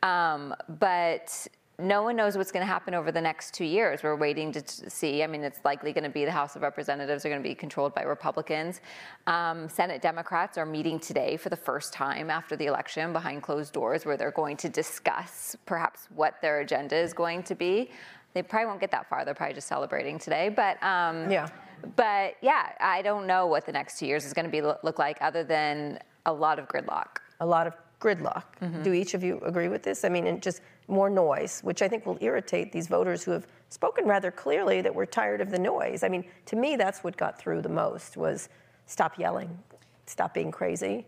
Um, 0.02 0.54
but 0.80 1.46
no 1.78 2.02
one 2.02 2.14
knows 2.14 2.36
what's 2.36 2.52
going 2.52 2.64
to 2.64 2.72
happen 2.72 2.94
over 2.94 3.10
the 3.10 3.20
next 3.20 3.52
two 3.52 3.64
years. 3.64 4.02
We're 4.02 4.14
waiting 4.16 4.52
to 4.52 4.90
see. 4.90 5.22
I 5.24 5.26
mean, 5.26 5.42
it's 5.42 5.58
likely 5.64 5.92
going 5.92 6.04
to 6.04 6.10
be 6.10 6.24
the 6.24 6.30
House 6.30 6.54
of 6.54 6.62
Representatives 6.62 7.24
are 7.24 7.28
going 7.28 7.42
to 7.42 7.48
be 7.48 7.54
controlled 7.54 7.94
by 7.94 8.02
Republicans. 8.02 8.80
Um, 9.26 9.68
Senate 9.68 10.00
Democrats 10.00 10.56
are 10.56 10.66
meeting 10.66 11.00
today 11.00 11.36
for 11.36 11.48
the 11.48 11.56
first 11.56 11.92
time 11.92 12.30
after 12.30 12.54
the 12.54 12.66
election 12.66 13.12
behind 13.12 13.42
closed 13.42 13.72
doors, 13.72 14.06
where 14.06 14.16
they're 14.16 14.30
going 14.30 14.56
to 14.58 14.68
discuss 14.68 15.56
perhaps 15.66 16.08
what 16.14 16.40
their 16.40 16.60
agenda 16.60 16.96
is 16.96 17.12
going 17.12 17.42
to 17.42 17.54
be. 17.56 17.90
They 18.34 18.42
probably 18.42 18.66
won't 18.66 18.80
get 18.80 18.92
that 18.92 19.08
far. 19.08 19.24
They're 19.24 19.34
probably 19.34 19.54
just 19.54 19.68
celebrating 19.68 20.18
today. 20.18 20.48
But 20.50 20.80
um, 20.82 21.30
Yeah. 21.30 21.48
But 21.96 22.36
yeah, 22.40 22.70
I 22.80 23.02
don't 23.02 23.26
know 23.26 23.46
what 23.46 23.66
the 23.66 23.72
next 23.72 23.98
two 23.98 24.06
years 24.06 24.24
is 24.24 24.32
going 24.32 24.46
to 24.46 24.50
be 24.50 24.62
look 24.62 24.98
like, 24.98 25.18
other 25.20 25.44
than 25.44 25.98
a 26.24 26.32
lot 26.32 26.58
of 26.58 26.68
gridlock. 26.68 27.18
a 27.40 27.46
lot 27.46 27.66
of 27.66 27.74
gridlock. 28.00 28.44
Mm-hmm. 28.62 28.82
Do 28.82 28.92
each 28.92 29.14
of 29.14 29.22
you 29.22 29.40
agree 29.40 29.68
with 29.68 29.82
this? 29.82 30.04
I 30.04 30.08
mean, 30.08 30.26
and 30.26 30.42
just 30.42 30.60
more 30.88 31.10
noise, 31.10 31.60
which 31.62 31.82
I 31.82 31.88
think 31.88 32.06
will 32.06 32.18
irritate 32.20 32.72
these 32.72 32.88
voters 32.88 33.24
who 33.24 33.30
have 33.30 33.46
spoken 33.70 34.06
rather 34.06 34.30
clearly 34.30 34.80
that 34.80 34.94
we're 34.94 35.06
tired 35.06 35.40
of 35.40 35.50
the 35.50 35.58
noise. 35.58 36.02
I 36.02 36.08
mean, 36.08 36.24
to 36.46 36.56
me, 36.56 36.76
that's 36.76 37.02
what 37.02 37.16
got 37.16 37.38
through 37.38 37.62
the 37.62 37.68
most 37.68 38.16
was 38.16 38.48
stop 38.86 39.18
yelling, 39.18 39.58
stop 40.06 40.34
being 40.34 40.50
crazy, 40.50 41.06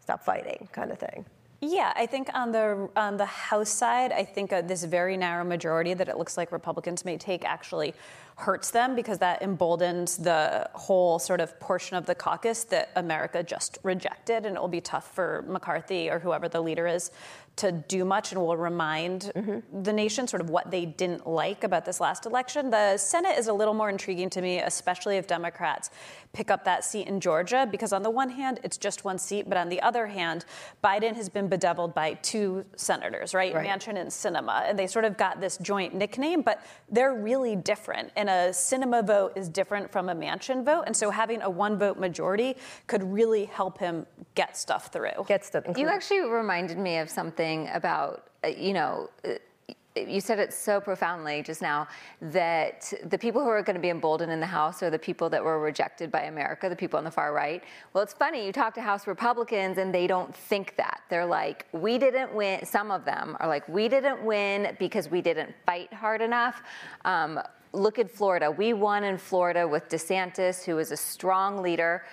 stop 0.00 0.24
fighting, 0.24 0.68
kind 0.72 0.90
of 0.90 0.98
thing. 0.98 1.24
Yeah, 1.60 1.92
I 1.96 2.06
think 2.06 2.30
on 2.34 2.52
the 2.52 2.88
on 2.94 3.16
the 3.16 3.26
House 3.26 3.68
side, 3.68 4.12
I 4.12 4.24
think 4.24 4.52
uh, 4.52 4.62
this 4.62 4.84
very 4.84 5.16
narrow 5.16 5.44
majority 5.44 5.92
that 5.92 6.08
it 6.08 6.16
looks 6.16 6.36
like 6.36 6.52
Republicans 6.52 7.04
may 7.04 7.18
take 7.18 7.44
actually 7.44 7.94
hurts 8.38 8.70
them 8.70 8.94
because 8.94 9.18
that 9.18 9.42
emboldens 9.42 10.16
the 10.16 10.70
whole 10.72 11.18
sort 11.18 11.40
of 11.40 11.58
portion 11.58 11.96
of 11.96 12.06
the 12.06 12.14
caucus 12.14 12.62
that 12.62 12.88
America 12.94 13.42
just 13.42 13.78
rejected, 13.82 14.46
and 14.46 14.54
it 14.54 14.60
will 14.60 14.68
be 14.68 14.80
tough 14.80 15.12
for 15.12 15.44
McCarthy 15.48 16.08
or 16.08 16.20
whoever 16.20 16.48
the 16.48 16.60
leader 16.60 16.86
is 16.86 17.10
to 17.56 17.72
do 17.72 18.04
much, 18.04 18.30
and 18.30 18.40
will 18.40 18.56
remind 18.56 19.32
mm-hmm. 19.34 19.82
the 19.82 19.92
nation 19.92 20.28
sort 20.28 20.40
of 20.40 20.48
what 20.48 20.70
they 20.70 20.86
didn't 20.86 21.26
like 21.26 21.64
about 21.64 21.84
this 21.84 21.98
last 21.98 22.24
election. 22.24 22.70
The 22.70 22.96
Senate 22.96 23.36
is 23.36 23.48
a 23.48 23.52
little 23.52 23.74
more 23.74 23.90
intriguing 23.90 24.30
to 24.30 24.40
me, 24.40 24.60
especially 24.60 25.16
if 25.16 25.26
Democrats 25.26 25.90
pick 26.32 26.52
up 26.52 26.64
that 26.66 26.84
seat 26.84 27.08
in 27.08 27.18
Georgia, 27.18 27.66
because 27.68 27.92
on 27.92 28.04
the 28.04 28.10
one 28.10 28.30
hand, 28.30 28.60
it's 28.62 28.76
just 28.76 29.04
one 29.04 29.18
seat, 29.18 29.48
but 29.48 29.58
on 29.58 29.68
the 29.68 29.82
other 29.82 30.06
hand, 30.06 30.44
Biden 30.84 31.16
has 31.16 31.28
been 31.28 31.48
bedeviled 31.48 31.96
by 31.96 32.14
two 32.22 32.64
senators, 32.76 33.34
right? 33.34 33.52
Right. 33.52 33.66
Manchin 33.66 33.96
and 33.96 34.08
Sinema, 34.08 34.70
and 34.70 34.78
they 34.78 34.86
sort 34.86 35.04
of 35.04 35.16
got 35.16 35.40
this 35.40 35.56
joint 35.56 35.96
nickname, 35.96 36.42
but 36.42 36.62
they're 36.88 37.14
really 37.14 37.56
different. 37.56 38.12
And 38.14 38.27
a 38.28 38.50
Sinema 38.50 39.06
vote 39.06 39.32
is 39.36 39.48
different 39.48 39.90
from 39.90 40.08
a 40.08 40.14
Manchin 40.14 40.64
vote, 40.64 40.84
and 40.86 40.96
so 40.96 41.10
having 41.10 41.42
a 41.42 41.50
one 41.50 41.78
vote 41.78 41.98
majority 41.98 42.56
could 42.86 43.02
really 43.02 43.44
help 43.46 43.78
him 43.78 44.06
get 44.34 44.56
stuff 44.56 44.92
through. 44.92 45.24
Gets 45.26 45.50
the 45.50 45.62
You 45.76 45.88
actually 45.88 46.20
reminded 46.20 46.78
me 46.78 46.98
of 46.98 47.10
something 47.10 47.68
about, 47.72 48.28
uh, 48.44 48.48
you 48.48 48.72
know, 48.72 49.10
uh, 49.24 49.34
you 50.06 50.20
said 50.20 50.38
it 50.38 50.52
so 50.52 50.80
profoundly 50.80 51.42
just 51.42 51.62
now 51.62 51.88
that 52.20 52.92
the 53.06 53.18
people 53.18 53.42
who 53.42 53.48
are 53.48 53.62
going 53.62 53.74
to 53.74 53.80
be 53.80 53.88
emboldened 53.88 54.30
in 54.30 54.40
the 54.40 54.46
House 54.46 54.82
are 54.82 54.90
the 54.90 54.98
people 54.98 55.28
that 55.30 55.42
were 55.42 55.58
rejected 55.58 56.10
by 56.10 56.22
America, 56.22 56.68
the 56.68 56.76
people 56.76 56.98
on 56.98 57.04
the 57.04 57.10
far 57.10 57.32
right. 57.32 57.64
Well, 57.92 58.04
it's 58.04 58.12
funny, 58.12 58.46
you 58.46 58.52
talk 58.52 58.74
to 58.74 58.82
House 58.82 59.06
Republicans 59.06 59.78
and 59.78 59.92
they 59.92 60.06
don't 60.06 60.34
think 60.34 60.76
that. 60.76 61.00
They're 61.08 61.26
like, 61.26 61.66
we 61.72 61.98
didn't 61.98 62.32
win, 62.34 62.64
some 62.64 62.90
of 62.90 63.04
them 63.04 63.36
are 63.40 63.48
like, 63.48 63.68
we 63.68 63.88
didn't 63.88 64.22
win 64.22 64.76
because 64.78 65.10
we 65.10 65.20
didn't 65.20 65.54
fight 65.66 65.92
hard 65.92 66.20
enough. 66.22 66.62
Um, 67.04 67.40
look 67.72 67.98
at 67.98 68.10
Florida. 68.10 68.50
We 68.50 68.72
won 68.72 69.04
in 69.04 69.18
Florida 69.18 69.66
with 69.66 69.88
DeSantis, 69.88 70.64
who 70.64 70.78
is 70.78 70.92
a 70.92 70.96
strong 70.96 71.62
leader. 71.62 72.04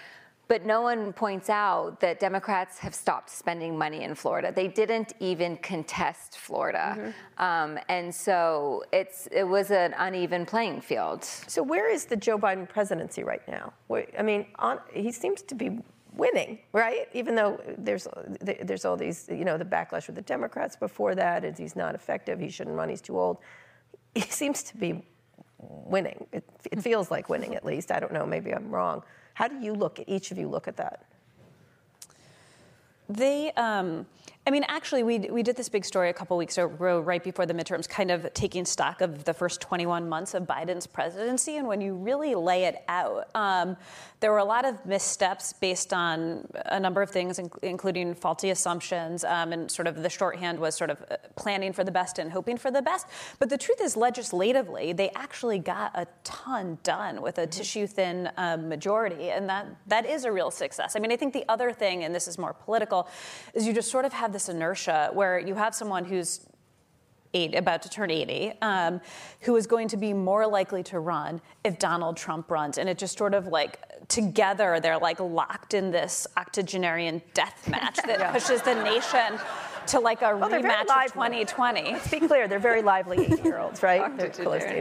But 0.48 0.64
no 0.64 0.82
one 0.82 1.12
points 1.12 1.50
out 1.50 2.00
that 2.02 2.20
Democrats 2.20 2.78
have 2.78 2.94
stopped 2.94 3.32
spending 3.32 3.76
money 3.76 4.04
in 4.04 4.14
Florida. 4.14 4.52
They 4.52 4.68
didn't 4.68 5.14
even 5.20 5.58
contest 5.58 6.38
Florida, 6.38 7.14
um, 7.40 7.80
and 7.90 8.14
so 8.14 8.84
it's 8.94 9.28
it 9.32 9.44
was 9.44 9.72
an 9.72 9.96
uneven 9.98 10.46
playing 10.46 10.82
field. 10.82 11.24
So 11.24 11.64
where 11.64 11.92
is 11.92 12.06
the 12.06 12.16
Joe 12.16 12.38
Biden 12.38 12.70
presidency 12.70 13.24
right 13.24 13.42
now? 13.48 13.74
I 13.92 14.22
mean, 14.22 14.46
on, 14.60 14.80
he 14.94 15.12
seems 15.12 15.42
to 15.42 15.56
be 15.56 15.80
winning, 16.14 16.60
right? 16.74 17.08
Even 17.14 17.34
though 17.34 17.60
there's 17.80 18.08
there's 18.40 18.86
all 18.86 18.98
these, 18.98 19.28
you 19.32 19.46
know, 19.46 19.58
the 19.58 19.66
backlash 19.66 20.06
with 20.06 20.16
the 20.16 20.22
Democrats 20.22 20.76
before 20.76 21.16
that 21.16 21.44
is 21.44 21.58
he's 21.58 21.76
not 21.76 21.96
effective, 21.96 22.40
he 22.40 22.50
shouldn't 22.50 22.76
run, 22.76 22.90
he's 22.90 23.02
too 23.02 23.20
old. 23.20 23.40
He 24.14 24.22
seems 24.22 24.64
to 24.64 24.78
be 24.78 25.04
winning. 25.70 26.28
It, 26.32 26.44
it 26.72 26.82
feels 26.82 27.12
like 27.12 27.30
winning, 27.30 27.56
at 27.56 27.66
least. 27.66 27.92
I 27.92 28.00
don't 28.00 28.14
know. 28.14 28.26
Maybe 28.26 28.54
I'm 28.54 28.70
wrong. 28.70 29.04
How 29.34 29.48
do 29.48 29.60
you 29.60 29.74
look 29.74 30.00
at 30.00 30.08
each 30.08 30.32
of 30.32 30.38
you 30.38 30.48
look 30.48 30.68
at 30.68 30.78
that? 30.78 31.06
They, 33.10 33.52
um, 33.52 34.06
I 34.48 34.52
mean, 34.52 34.64
actually, 34.68 35.02
we, 35.02 35.18
we 35.20 35.42
did 35.42 35.56
this 35.56 35.70
big 35.70 35.84
story 35.84 36.12
a 36.12 36.14
couple 36.14 36.38
weeks 36.38 36.60
ago, 36.60 37.00
right 37.00 37.24
before 37.24 37.48
the 37.48 37.54
midterms, 37.56 37.90
kind 37.90 38.12
of 38.12 38.32
taking 38.36 38.64
stock 38.64 39.02
of 39.02 39.24
the 39.24 39.34
first 39.34 39.60
21 39.60 40.08
months 40.08 40.36
of 40.36 40.44
Biden's 40.44 40.86
presidency. 40.86 41.58
And 41.58 41.68
when 41.68 41.82
you 41.82 41.96
really 41.96 42.36
lay 42.36 42.66
it 42.66 42.84
out, 42.88 43.28
um, 43.34 43.76
there 44.20 44.32
were 44.32 44.38
a 44.38 44.46
lot 44.46 44.64
of 44.64 44.86
missteps 44.86 45.52
based 45.54 45.94
on 45.94 46.48
a 46.66 46.80
number 46.80 47.02
of 47.02 47.10
things, 47.10 47.40
including 47.64 48.14
faulty 48.14 48.52
assumptions. 48.52 49.24
Um, 49.24 49.52
and 49.52 49.72
sort 49.72 49.88
of 49.88 50.04
the 50.04 50.12
shorthand 50.12 50.60
was 50.60 50.76
sort 50.76 50.92
of 50.92 51.04
uh, 51.10 51.18
planning 51.36 51.74
for 51.74 51.84
the 51.84 51.92
best 51.92 52.20
and 52.20 52.32
hoping 52.32 52.58
for 52.58 52.70
the 52.70 52.84
best. 52.84 53.08
But 53.40 53.50
the 53.50 53.58
truth 53.58 53.82
is, 53.82 53.98
legislatively, 53.98 54.94
they 54.94 55.10
actually 55.16 55.58
got 55.58 55.92
a 55.96 56.06
ton 56.24 56.78
done 56.84 57.24
with 57.24 57.40
a 57.40 57.42
mm-hmm. 57.42 57.50
tissue 57.50 57.88
thin 57.88 58.30
um, 58.38 58.70
majority. 58.70 59.32
And 59.32 59.50
that, 59.50 59.66
that 59.88 60.06
is 60.06 60.24
a 60.24 60.32
real 60.32 60.52
success. 60.52 60.96
I 60.96 61.00
mean, 61.00 61.12
I 61.12 61.16
think 61.16 61.34
the 61.34 61.46
other 61.50 61.72
thing, 61.72 62.04
and 62.04 62.14
this 62.14 62.28
is 62.28 62.38
more 62.38 62.54
political, 62.54 63.08
is 63.56 63.66
you 63.66 63.74
just 63.74 63.90
sort 63.90 64.06
of 64.06 64.14
have 64.14 64.35
this 64.36 64.50
inertia 64.50 65.10
where 65.14 65.40
you 65.40 65.56
have 65.56 65.74
someone 65.74 66.04
who's 66.04 66.46
eight, 67.34 67.56
about 67.56 67.82
to 67.84 67.90
turn 67.90 68.12
80, 68.12 68.54
um, 68.62 69.02
who 69.42 69.56
is 69.56 69.66
going 69.66 69.88
to 69.90 69.98
be 69.98 70.14
more 70.14 70.46
likely 70.46 70.84
to 70.84 71.00
run 71.00 71.42
if 71.64 71.80
Donald 71.80 72.18
Trump 72.18 72.52
runs. 72.52 72.78
And 72.78 72.90
it 72.90 72.98
just 72.98 73.18
sort 73.18 73.34
of 73.34 73.48
like 73.48 73.80
together, 74.08 74.80
they're 74.82 74.98
like 74.98 75.20
locked 75.20 75.74
in 75.74 75.92
this 75.92 76.28
octogenarian 76.38 77.22
death 77.34 77.68
match 77.70 77.98
that 78.06 78.20
yeah. 78.20 78.32
pushes 78.32 78.62
the 78.62 78.76
nation 78.84 79.40
to 79.88 80.00
like 80.00 80.22
a 80.22 80.36
well, 80.36 80.50
rematch 80.50 80.82
of 80.82 81.14
2020. 81.14 81.84
Let's 81.84 82.10
be 82.10 82.20
clear, 82.20 82.48
they're 82.48 82.60
very 82.60 82.82
lively 82.82 83.26
80 83.26 83.44
year 83.44 83.60
olds, 83.60 83.84
right? 83.84 84.16
they're 84.18 84.30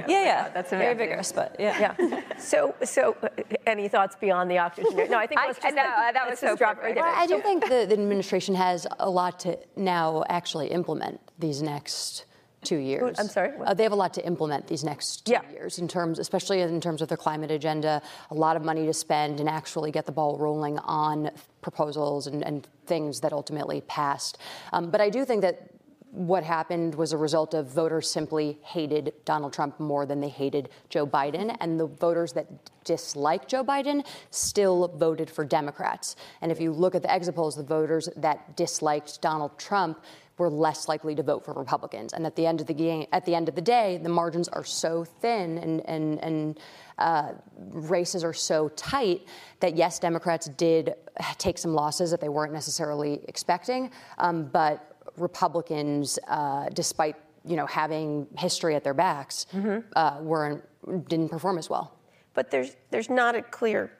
Yeah, 0.08 0.24
yeah. 0.24 0.48
That's 0.50 0.70
very 0.70 0.94
vigorous, 0.94 1.32
but 1.32 1.56
yeah. 1.58 1.94
yeah. 1.98 2.20
So, 2.38 2.74
so 2.84 3.16
uh, 3.22 3.28
any 3.66 3.88
thoughts 3.88 4.16
beyond 4.20 4.50
the 4.50 4.58
octogenarian? 4.58 5.10
No, 5.10 5.18
I 5.18 5.26
think 5.26 5.40
I, 5.40 5.46
let's 5.46 5.58
just, 5.58 5.74
no, 5.74 5.82
that 5.82 6.28
was 6.28 6.38
so 6.38 6.56
drop 6.56 6.82
right 6.82 6.94
well, 6.94 7.14
I 7.14 7.26
do 7.26 7.40
think 7.40 7.64
the, 7.64 7.86
the 7.86 7.94
administration 7.94 8.54
has 8.54 8.86
a 8.98 9.08
lot 9.08 9.40
to 9.40 9.58
now 9.76 10.24
actually 10.28 10.68
implement 10.68 11.20
these 11.38 11.62
next 11.62 12.24
two 12.64 12.76
years. 12.76 13.18
I'm 13.18 13.28
sorry. 13.28 13.52
Uh, 13.64 13.74
they 13.74 13.82
have 13.82 13.92
a 13.92 13.96
lot 13.96 14.14
to 14.14 14.26
implement 14.26 14.66
these 14.66 14.84
next 14.84 15.26
two 15.26 15.32
yeah. 15.32 15.50
years 15.50 15.78
in 15.78 15.88
terms, 15.88 16.18
especially 16.18 16.60
in 16.60 16.80
terms 16.80 17.02
of 17.02 17.08
their 17.08 17.16
climate 17.16 17.50
agenda. 17.50 18.02
A 18.30 18.34
lot 18.34 18.56
of 18.56 18.64
money 18.64 18.86
to 18.86 18.94
spend 18.94 19.40
and 19.40 19.48
actually 19.48 19.90
get 19.90 20.06
the 20.06 20.12
ball 20.12 20.38
rolling 20.38 20.78
on 20.80 21.30
proposals 21.62 22.26
and, 22.26 22.44
and 22.44 22.66
things 22.86 23.20
that 23.20 23.32
ultimately 23.32 23.80
passed. 23.82 24.38
Um, 24.72 24.90
but 24.90 25.00
I 25.00 25.10
do 25.10 25.24
think 25.24 25.42
that 25.42 25.70
what 26.14 26.44
happened 26.44 26.94
was 26.94 27.12
a 27.12 27.16
result 27.16 27.54
of 27.54 27.66
voters 27.66 28.08
simply 28.08 28.56
hated 28.62 29.12
Donald 29.24 29.52
Trump 29.52 29.80
more 29.80 30.06
than 30.06 30.20
they 30.20 30.28
hated 30.28 30.68
Joe 30.88 31.04
Biden. 31.04 31.56
And 31.58 31.78
the 31.78 31.86
voters 31.86 32.32
that 32.34 32.46
dislike 32.84 33.48
Joe 33.48 33.64
Biden 33.64 34.06
still 34.30 34.88
voted 34.96 35.28
for 35.28 35.44
Democrats. 35.44 36.14
And 36.40 36.52
if 36.52 36.60
you 36.60 36.70
look 36.70 36.94
at 36.94 37.02
the 37.02 37.10
exit 37.10 37.34
polls, 37.34 37.56
the 37.56 37.64
voters 37.64 38.08
that 38.16 38.56
disliked 38.56 39.20
Donald 39.22 39.58
Trump 39.58 40.04
were 40.38 40.50
less 40.50 40.88
likely 40.88 41.14
to 41.14 41.22
vote 41.22 41.44
for 41.44 41.54
Republicans. 41.54 42.12
And 42.12 42.26
at 42.26 42.34
the 42.34 42.46
end 42.46 42.60
of 42.60 42.66
the 42.66 42.74
game, 42.74 43.06
at 43.12 43.24
the 43.24 43.34
end 43.34 43.48
of 43.48 43.54
the 43.54 43.62
day, 43.62 44.00
the 44.02 44.08
margins 44.08 44.48
are 44.48 44.64
so 44.64 45.04
thin 45.04 45.58
and 45.58 45.80
and 45.86 46.18
and 46.22 46.60
uh, 46.98 47.32
races 47.56 48.24
are 48.24 48.32
so 48.32 48.68
tight 48.70 49.22
that 49.60 49.76
yes, 49.76 49.98
Democrats 49.98 50.46
did 50.46 50.94
take 51.38 51.58
some 51.58 51.74
losses 51.74 52.10
that 52.10 52.20
they 52.20 52.28
weren't 52.28 52.52
necessarily 52.52 53.20
expecting, 53.28 53.90
um, 54.18 54.46
but 54.46 54.96
Republicans, 55.16 56.18
uh, 56.28 56.68
despite 56.70 57.16
you 57.44 57.56
know 57.56 57.66
having 57.66 58.26
history 58.38 58.74
at 58.74 58.82
their 58.82 58.94
backs, 58.94 59.46
mm-hmm. 59.52 59.80
uh, 59.96 60.18
weren't 60.20 60.62
didn't 61.08 61.28
perform 61.28 61.58
as 61.58 61.70
well. 61.70 61.96
But 62.34 62.50
there's 62.50 62.76
there's 62.90 63.10
not 63.10 63.36
a 63.36 63.42
clear 63.42 63.92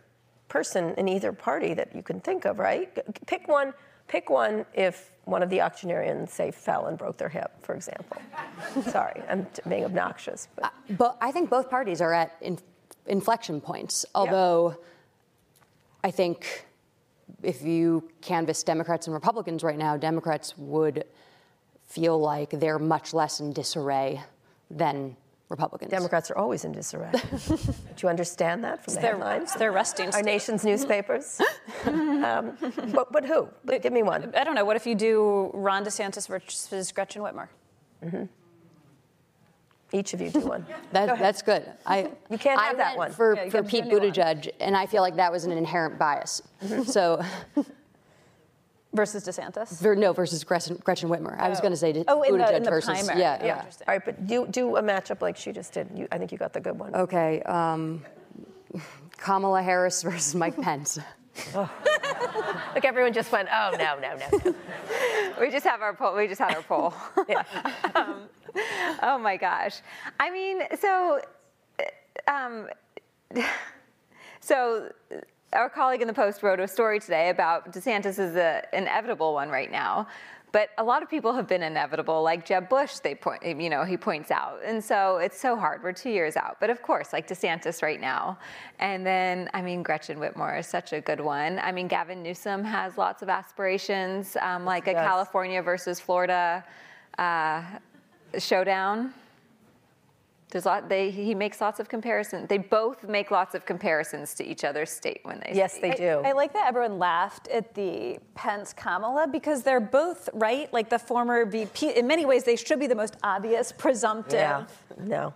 person 0.49 0.95
in 0.97 1.09
either 1.09 1.33
party 1.33 1.75
that 1.75 1.95
you 1.95 2.03
can 2.03 2.21
think 2.21 2.45
of, 2.45 2.59
right? 2.59 2.97
Pick 3.27 3.49
one. 3.49 3.73
Pick 4.09 4.31
one 4.31 4.65
if 4.75 5.11
one 5.25 5.43
of 5.43 5.49
the 5.51 5.61
octogenarians, 5.61 6.33
say, 6.33 6.51
fell 6.51 6.87
and 6.87 6.99
broke 6.99 7.17
their 7.17 7.29
hip, 7.29 7.51
for 7.63 7.75
example. 7.75 8.21
Sorry, 8.91 9.23
I'm 9.29 9.47
being 9.69 9.85
obnoxious. 9.85 10.49
But. 10.55 10.65
Uh, 10.65 10.69
but 10.91 11.17
I 11.21 11.33
think 11.33 11.49
both 11.49 11.71
parties 11.71 12.01
are 12.01 12.13
at 12.13 12.37
in, 12.41 12.59
inflection 13.07 13.61
points, 13.61 14.05
although 14.15 14.71
yeah. 14.71 14.85
I 16.05 16.11
think 16.11 16.67
if 17.43 17.63
you 17.63 18.09
canvass 18.21 18.63
Democrats 18.63 19.07
and 19.07 19.15
Republicans 19.15 19.63
right 19.63 19.79
now, 19.79 19.97
Democrats 19.97 20.57
would 20.59 21.05
feel 21.87 22.19
like 22.19 22.51
they're 22.51 22.79
much 22.79 23.15
less 23.15 23.41
in 23.41 23.53
disarray 23.53 24.23
than 24.71 25.17
Republicans. 25.55 25.91
Democrats 25.91 26.31
are 26.33 26.39
always 26.39 26.65
in 26.65 26.73
disarray. 26.73 27.13
Do 27.49 28.01
you 28.03 28.09
understand 28.09 28.65
that 28.65 28.83
from 28.83 28.93
it's 28.93 28.95
the 28.95 29.01
headlines? 29.01 29.55
They're 29.55 29.71
resting. 29.71 30.13
Our 30.13 30.23
nation's 30.23 30.65
newspapers. 30.71 31.41
um, 31.87 32.57
but, 32.93 33.13
but, 33.13 33.25
who? 33.25 33.49
But 33.65 33.81
give 33.83 33.93
me 33.93 34.03
one. 34.03 34.33
I 34.35 34.43
don't 34.43 34.57
know. 34.57 34.65
What 34.65 34.77
if 34.77 34.87
you 34.87 34.97
do 34.97 35.51
Ron 35.55 35.85
DeSantis 35.85 36.27
versus 36.27 36.91
Gretchen 36.91 37.23
Whitmer? 37.23 37.49
Mm-hmm. 38.05 38.25
Each 39.93 40.13
of 40.13 40.21
you 40.21 40.31
do 40.31 40.41
one. 40.41 40.67
that, 40.93 41.07
Go 41.07 41.17
that's 41.17 41.43
good. 41.43 41.71
I, 41.87 42.11
you 42.31 42.39
can't 42.39 42.61
have 42.61 42.75
I 42.75 42.79
that 42.79 42.97
one. 42.97 43.13
For, 43.13 43.37
yeah, 43.37 43.49
for 43.49 43.63
Pete 43.63 43.85
Buttigieg, 43.85 44.51
and 44.59 44.77
I 44.77 44.87
feel 44.87 45.03
like 45.03 45.15
that 45.17 45.31
was 45.31 45.45
an 45.45 45.53
inherent 45.53 45.99
bias. 45.99 46.43
Mm-hmm. 46.65 46.83
So. 46.83 47.25
Versus 48.95 49.25
DeSantis? 49.25 49.81
Ver, 49.81 49.97
no, 49.97 50.13
versus 50.13 50.45
Gretchen, 50.45 50.77
Gretchen 50.85 51.09
Whitmer. 51.09 51.37
I 51.39 51.49
was 51.49 51.61
going 51.61 51.73
to 51.73 51.77
say 51.77 52.05
oh, 52.07 52.23
in 52.23 52.39
the, 52.39 52.57
in 52.57 52.63
the 52.63 52.71
versus 52.71 53.03
primary. 53.03 53.21
yeah, 53.21 53.39
yeah. 53.41 53.47
yeah. 53.47 53.65
All 53.89 53.95
right, 53.95 54.05
but 54.05 54.27
do 54.27 54.47
do 54.47 54.77
a 54.77 54.83
matchup 54.83 55.21
like 55.21 55.37
she 55.37 55.51
just 55.53 55.73
did. 55.73 55.89
You, 55.95 56.07
I 56.13 56.19
think 56.19 56.31
you 56.31 56.39
got 56.39 56.53
the 56.53 56.61
good 56.61 56.79
one. 56.79 56.95
Okay, 56.95 57.43
um, 57.43 58.05
Kamala 59.17 59.63
Harris 59.63 60.03
versus 60.03 60.35
Mike 60.35 60.61
Pence. 60.61 60.99
oh. 61.55 61.71
Look, 62.75 62.85
everyone 62.85 63.13
just 63.13 63.33
went, 63.33 63.49
oh 63.53 63.73
no, 63.77 63.99
no, 63.99 64.17
no. 64.17 64.55
we 65.41 65.51
just 65.51 65.67
have 65.67 65.83
our 65.83 65.95
poll. 65.95 66.15
We 66.15 66.29
just 66.29 66.41
had 66.41 66.55
our 66.55 66.63
poll. 66.63 66.95
yeah. 67.29 67.43
um, 67.95 68.29
oh 69.03 69.19
my 69.19 69.37
gosh. 69.37 69.81
I 70.21 70.31
mean, 70.31 70.63
so, 70.81 71.21
um, 72.29 72.69
so 74.41 74.93
our 75.55 75.69
colleague 75.69 76.03
in 76.03 76.09
the 76.09 76.15
Post 76.15 76.43
wrote 76.43 76.61
a 76.61 76.69
story 76.69 77.01
today 77.01 77.31
about 77.31 77.73
DeSantis 77.73 78.19
is 78.19 78.37
an 78.37 78.63
inevitable 78.73 79.35
one 79.35 79.49
right 79.49 79.71
now. 79.71 80.07
But 80.53 80.71
a 80.79 80.85
lot 80.85 81.03
of 81.03 81.11
people 81.11 81.33
have 81.33 81.49
been 81.49 81.65
inevitable, 81.65 82.23
like 82.23 82.47
Jeb 82.47 82.69
Bush. 82.69 82.99
They 82.99 83.17
point, 83.17 83.43
you 83.45 83.69
know, 83.69 83.83
he 83.83 83.97
points 83.97 84.31
out, 84.31 84.61
and 84.65 84.83
so 84.85 85.17
it's 85.17 85.41
so 85.41 85.57
hard. 85.57 85.83
We're 85.83 85.93
two 85.93 86.11
years 86.11 86.37
out, 86.37 86.59
but 86.61 86.71
of 86.71 86.81
course, 86.81 87.13
like 87.13 87.27
DeSantis 87.27 87.83
right 87.83 88.01
now, 88.01 88.39
and 88.79 89.05
then 89.05 89.51
I 89.53 89.63
mean 89.63 89.83
Gretchen 89.83 90.17
Whitmer 90.17 90.57
is 90.57 90.69
such 90.69 90.93
a 90.93 91.01
good 91.01 91.19
one. 91.19 91.59
I 91.59 91.73
mean 91.73 91.89
Gavin 91.89 92.23
Newsom 92.23 92.63
has 92.63 92.97
lots 92.97 93.21
of 93.21 93.29
aspirations, 93.29 94.37
um, 94.43 94.65
like 94.65 94.87
a 94.87 94.93
California 94.93 95.61
versus 95.61 95.99
Florida 95.99 96.65
uh, 97.19 97.65
showdown. 98.39 99.13
There's 100.55 100.67
lot, 100.67 100.89
they, 100.89 101.11
he 101.11 101.35
makes 101.35 101.61
lots 101.61 101.81
of 101.81 101.89
comparisons. 101.89 102.49
They 102.49 102.59
both 102.59 103.09
make 103.09 103.33
lots 103.33 103.57
of 103.57 103.67
comparisons 103.67 104.35
to 104.35 104.45
each 104.45 104.63
other's 104.63 104.89
state 104.89 105.19
when 105.25 105.41
they 105.41 105.51
Yes, 105.53 105.73
speak. 105.73 105.97
they 105.97 106.05
do. 106.05 106.21
I, 106.25 106.29
I, 106.29 106.33
like 106.33 106.53
that 106.53 106.69
everyone 106.69 107.01
laughed 107.01 107.49
at 107.49 107.75
the 107.75 108.21
Pence 108.37 108.73
Kamala 108.73 109.27
because 109.27 109.65
they're 109.65 109.81
both, 109.81 110.29
right? 110.33 110.73
Like 110.73 110.91
the 110.91 110.99
former 111.01 111.45
VP, 111.45 111.97
in 111.97 112.07
many 112.07 112.25
ways, 112.25 112.45
they 112.45 112.55
should 112.55 112.79
be 112.79 112.87
the 112.87 112.95
most 112.95 113.17
obvious 113.25 113.73
presumptive. 113.73 114.35
Yeah, 114.35 114.67
no. 115.01 115.35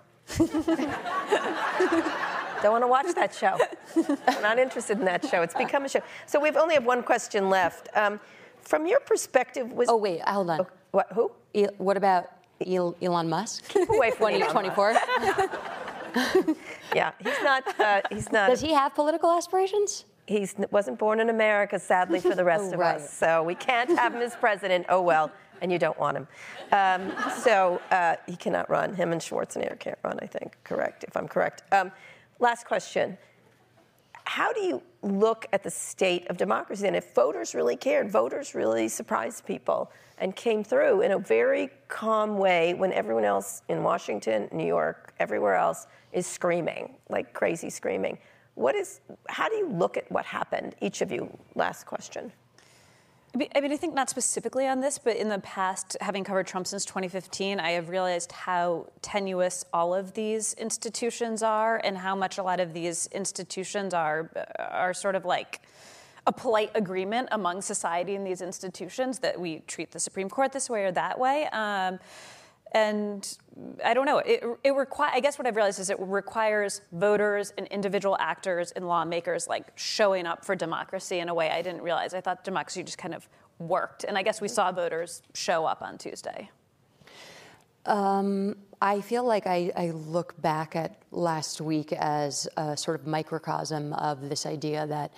Don't 2.63 2.71
want 2.71 2.85
to 2.85 2.87
watch 2.87 3.13
that 3.17 3.35
show. 3.35 3.59
I'm 4.29 4.41
not 4.43 4.61
interested 4.61 5.01
in 5.01 5.05
that 5.07 5.27
show. 5.27 5.43
It's 5.43 5.55
become 5.55 5.85
a 5.85 5.89
show. 5.89 6.03
So 6.27 6.39
we've 6.39 6.57
only 6.57 6.75
have 6.75 6.87
one 6.87 7.03
question 7.03 7.51
left. 7.51 7.89
Um, 7.97 8.21
from 8.61 8.87
your 8.87 9.01
perspective, 9.01 9.73
was 9.73 9.89
oh 9.89 9.97
wait, 9.97 10.21
hold 10.21 10.49
on. 10.49 10.61
Oh, 10.61 10.67
what? 10.93 11.09
Who? 11.13 11.33
What 11.79 11.97
about 11.97 12.31
Elon 12.67 13.29
Musk? 13.29 13.69
Keep 13.69 13.89
away 13.91 14.11
from 14.11 14.33
2024. 14.33 14.97
yeah, 16.95 17.13
he's 17.19 17.43
not. 17.43 17.81
Uh, 17.81 18.03
he's 18.11 18.33
not. 18.33 18.49
Does 18.49 18.61
he 18.61 18.73
have 18.73 18.95
political 18.95 19.31
aspirations? 19.31 20.05
He 20.27 20.47
wasn't 20.71 20.99
born 20.99 21.21
in 21.21 21.31
America, 21.31 21.79
sadly, 21.79 22.21
for 22.21 22.35
the 22.35 22.45
rest 22.53 22.65
oh, 22.67 22.75
of 22.75 22.81
right. 22.81 22.97
us. 22.97 23.13
So 23.13 23.43
we 23.43 23.55
can't 23.55 23.89
have 23.91 24.15
him 24.15 24.23
as 24.23 24.37
president. 24.37 24.87
Oh 24.89 25.01
well, 25.01 25.31
and 25.61 25.73
you 25.73 25.79
don't 25.79 25.99
want 25.99 26.17
him. 26.17 26.29
Um, 26.73 27.13
so 27.41 27.81
uh, 27.91 28.17
he 28.27 28.37
cannot 28.37 28.69
run. 28.69 28.95
Him 28.95 29.13
and 29.13 29.21
Schwarzenegger 29.21 29.79
can't 29.79 29.99
run. 30.03 30.19
I 30.21 30.27
think. 30.27 30.57
Correct, 30.65 31.05
if 31.05 31.17
I'm 31.17 31.29
correct. 31.29 31.63
Um, 31.73 31.93
last 32.41 32.67
question. 32.67 33.17
How 34.29 34.53
do 34.53 34.61
you 34.61 34.83
look 35.01 35.47
at 35.55 35.63
the 35.63 35.71
state 35.71 36.29
of 36.29 36.37
democracy? 36.37 36.87
And 36.87 36.95
if 36.95 37.15
voters 37.15 37.55
really 37.55 37.77
cared, 37.77 38.11
voters 38.11 38.55
really 38.55 38.87
surprised 38.87 39.47
people 39.47 39.91
and 40.19 40.37
came 40.37 40.63
through 40.63 41.01
in 41.01 41.13
a 41.13 41.19
very 41.19 41.71
calm 41.89 42.37
way 42.37 42.75
when 42.75 42.93
everyone 42.93 43.25
else 43.25 43.63
in 43.71 43.83
Washington, 43.83 44.47
New 44.53 44.67
York, 44.67 45.15
everywhere 45.19 45.55
else 45.55 45.87
is 46.13 46.27
screaming, 46.27 46.97
like 47.09 47.33
crazy 47.33 47.71
screaming. 47.71 48.19
What 48.55 48.75
is, 48.75 49.01
how 49.31 49.49
do 49.49 49.55
you 49.57 49.71
look 49.71 49.97
at 49.97 50.13
what 50.13 50.27
happened? 50.27 50.77
Each 50.83 51.01
of 51.01 51.11
you, 51.11 51.35
last 51.55 51.87
question. 51.87 52.31
I 53.35 53.61
mean, 53.61 53.73
I 53.73 53.77
think 53.77 53.95
not 53.95 54.09
specifically 54.09 54.67
on 54.67 54.81
this, 54.81 54.99
but 54.99 55.17
in 55.17 55.29
the 55.29 55.39
past, 55.41 55.97
having 56.01 56.25
covered 56.25 56.47
Trump 56.47 56.67
since 56.67 56.85
2015, 56.85 57.61
I 57.61 57.73
have 57.73 57.89
realized 57.89 58.33
how 58.33 58.87
tenuous 59.03 59.65
all 59.73 59.95
of 59.95 60.15
these 60.15 60.55
institutions 60.55 61.43
are 61.43 61.81
and 61.85 61.99
how 61.99 62.17
much 62.17 62.39
a 62.39 62.43
lot 62.43 62.59
of 62.59 62.73
these 62.73 63.07
institutions 63.09 63.93
are, 63.93 64.31
are 64.59 64.95
sort 64.95 65.15
of 65.15 65.25
like, 65.25 65.61
a 66.29 66.33
polite 66.33 66.71
agreement 66.75 67.27
among 67.33 67.63
society 67.63 68.15
and 68.15 68.27
these 68.27 68.43
institutions 68.43 69.21
that 69.21 69.41
we 69.41 69.61
treat 69.61 69.93
the 69.93 69.99
Supreme 69.99 70.29
Court 70.29 70.53
this 70.53 70.69
way 70.69 70.85
or 70.85 70.93
that 70.93 71.19
way. 71.19 71.47
Um, 71.53 71.99
and 72.73 73.37
I 73.85 73.95
don't 73.95 74.07
know. 74.07 74.19
It, 74.19 74.45
it 74.65 74.75
require. 74.75 75.11
I 75.13 75.21
guess 75.21 75.39
what 75.39 75.47
I've 75.47 75.57
realized 75.57 75.81
is 75.81 75.91
it 75.91 75.99
requires 76.01 76.83
voters 76.93 77.53
and 77.57 77.67
individual 77.69 78.17
actors 78.21 78.73
and 78.73 78.87
lawmakers 78.87 79.49
like 79.49 79.73
showing 79.75 80.27
up 80.27 80.45
for 80.45 80.55
democracy 80.55 81.19
in 81.19 81.29
a 81.29 81.35
way 81.35 81.51
I 81.51 81.63
didn't 81.63 81.83
realize. 81.83 82.15
I 82.15 82.21
thought 82.21 82.45
democracy 82.45 82.83
just 82.83 82.99
kind 82.99 83.15
of 83.15 83.29
worked, 83.59 84.05
and 84.05 84.17
I 84.17 84.23
guess 84.23 84.41
we 84.41 84.49
saw 84.49 84.71
voters 84.71 85.23
show 85.35 85.65
up 85.65 85.83
on 85.83 85.99
Tuesday. 85.99 86.51
Um, 87.87 88.57
I 88.83 89.01
feel 89.01 89.25
like 89.25 89.47
I, 89.47 89.73
I, 89.75 89.91
look 89.93 90.41
back 90.43 90.77
at 90.77 91.01
last 91.11 91.61
week 91.63 91.91
as 91.93 92.47
a 92.59 92.77
sort 92.77 93.01
of 93.01 93.07
microcosm 93.07 93.95
of 93.95 94.29
this 94.29 94.45
idea 94.45 94.87
that 94.89 95.15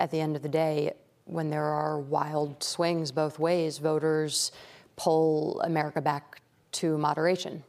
at 0.00 0.10
the 0.10 0.20
end 0.20 0.34
of 0.34 0.42
the 0.42 0.48
day, 0.48 0.94
when 1.26 1.50
there 1.50 1.64
are 1.64 2.00
wild 2.00 2.62
swings 2.62 3.12
both 3.12 3.38
ways, 3.38 3.78
voters 3.78 4.50
pull 4.96 5.60
America 5.60 6.00
back 6.00 6.40
to 6.76 6.98
moderation. 6.98 7.62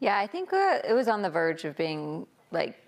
Yeah, 0.00 0.18
I 0.18 0.26
think 0.26 0.52
uh, 0.52 0.78
it 0.88 0.92
was 0.92 1.08
on 1.08 1.22
the 1.22 1.30
verge 1.30 1.64
of 1.64 1.76
being 1.76 2.26
like 2.50 2.80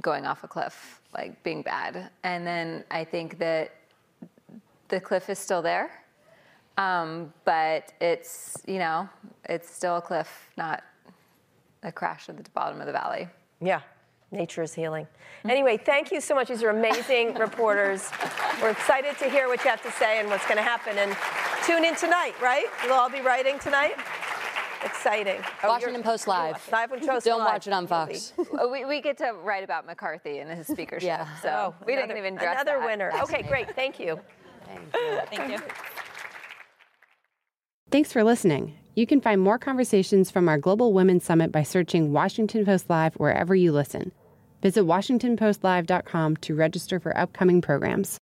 going 0.00 0.26
off 0.26 0.44
a 0.44 0.48
cliff, 0.48 1.00
like 1.14 1.42
being 1.42 1.62
bad. 1.62 2.10
And 2.22 2.46
then 2.46 2.84
I 2.90 3.04
think 3.04 3.38
that 3.38 3.74
the 4.88 5.00
cliff 5.00 5.28
is 5.30 5.38
still 5.38 5.62
there. 5.62 5.90
Um, 6.76 7.32
but 7.44 7.92
it's, 8.00 8.62
you 8.66 8.78
know, 8.78 9.08
it's 9.44 9.70
still 9.70 9.96
a 9.96 10.02
cliff, 10.02 10.50
not 10.56 10.82
a 11.82 11.92
crash 11.92 12.28
at 12.28 12.36
the 12.36 12.50
bottom 12.50 12.80
of 12.80 12.86
the 12.86 12.92
valley. 12.92 13.28
Yeah, 13.60 13.80
nature 14.32 14.62
is 14.62 14.74
healing. 14.74 15.06
Anyway, 15.48 15.76
thank 15.76 16.10
you 16.10 16.20
so 16.20 16.34
much. 16.34 16.48
These 16.48 16.62
are 16.62 16.70
amazing 16.70 17.34
reporters. 17.38 18.10
We're 18.60 18.70
excited 18.70 19.16
to 19.18 19.30
hear 19.30 19.48
what 19.48 19.62
you 19.64 19.70
have 19.70 19.82
to 19.82 19.92
say 19.92 20.18
and 20.18 20.28
what's 20.28 20.44
going 20.44 20.56
to 20.56 20.62
happen. 20.62 20.98
And 20.98 21.16
tune 21.66 21.84
in 21.84 21.94
tonight, 21.96 22.34
right? 22.40 22.66
You'll 22.84 22.94
all 22.94 23.10
be 23.10 23.20
writing 23.20 23.58
tonight? 23.58 23.94
Exciting. 24.84 25.40
Oh, 25.62 25.68
Washington 25.68 26.02
Post 26.02 26.28
Live. 26.28 26.68
Live 26.70 26.90
Post 26.90 27.04
Don't 27.24 27.38
live. 27.38 27.46
watch 27.46 27.66
it 27.66 27.72
on 27.72 27.86
Fox. 27.86 28.34
we, 28.70 28.84
we 28.84 29.00
get 29.00 29.16
to 29.18 29.32
write 29.42 29.64
about 29.64 29.86
McCarthy 29.86 30.38
and 30.38 30.50
his 30.50 30.66
speakership. 30.66 31.06
Yeah. 31.06 31.26
So 31.40 31.48
oh, 31.48 31.84
we 31.86 31.94
another, 31.94 32.08
didn't 32.08 32.18
even 32.18 32.36
address 32.36 32.60
Another 32.60 32.78
that. 32.80 32.86
winner. 32.86 33.12
Okay, 33.22 33.42
great. 33.42 33.74
Thank 33.74 33.98
you. 33.98 34.20
Thank 34.66 34.80
you. 34.94 35.20
Thank 35.30 35.52
you. 35.52 35.58
Thanks 37.90 38.12
for 38.12 38.24
listening. 38.24 38.76
You 38.94 39.06
can 39.06 39.20
find 39.20 39.40
more 39.40 39.58
conversations 39.58 40.30
from 40.30 40.48
our 40.48 40.58
Global 40.58 40.92
Women's 40.92 41.24
Summit 41.24 41.50
by 41.50 41.62
searching 41.62 42.12
Washington 42.12 42.64
Post 42.64 42.90
Live 42.90 43.14
wherever 43.14 43.54
you 43.54 43.72
listen. 43.72 44.12
Visit 44.62 44.84
WashingtonPostLive.com 44.84 46.36
to 46.38 46.54
register 46.54 47.00
for 47.00 47.16
upcoming 47.16 47.60
programs. 47.60 48.18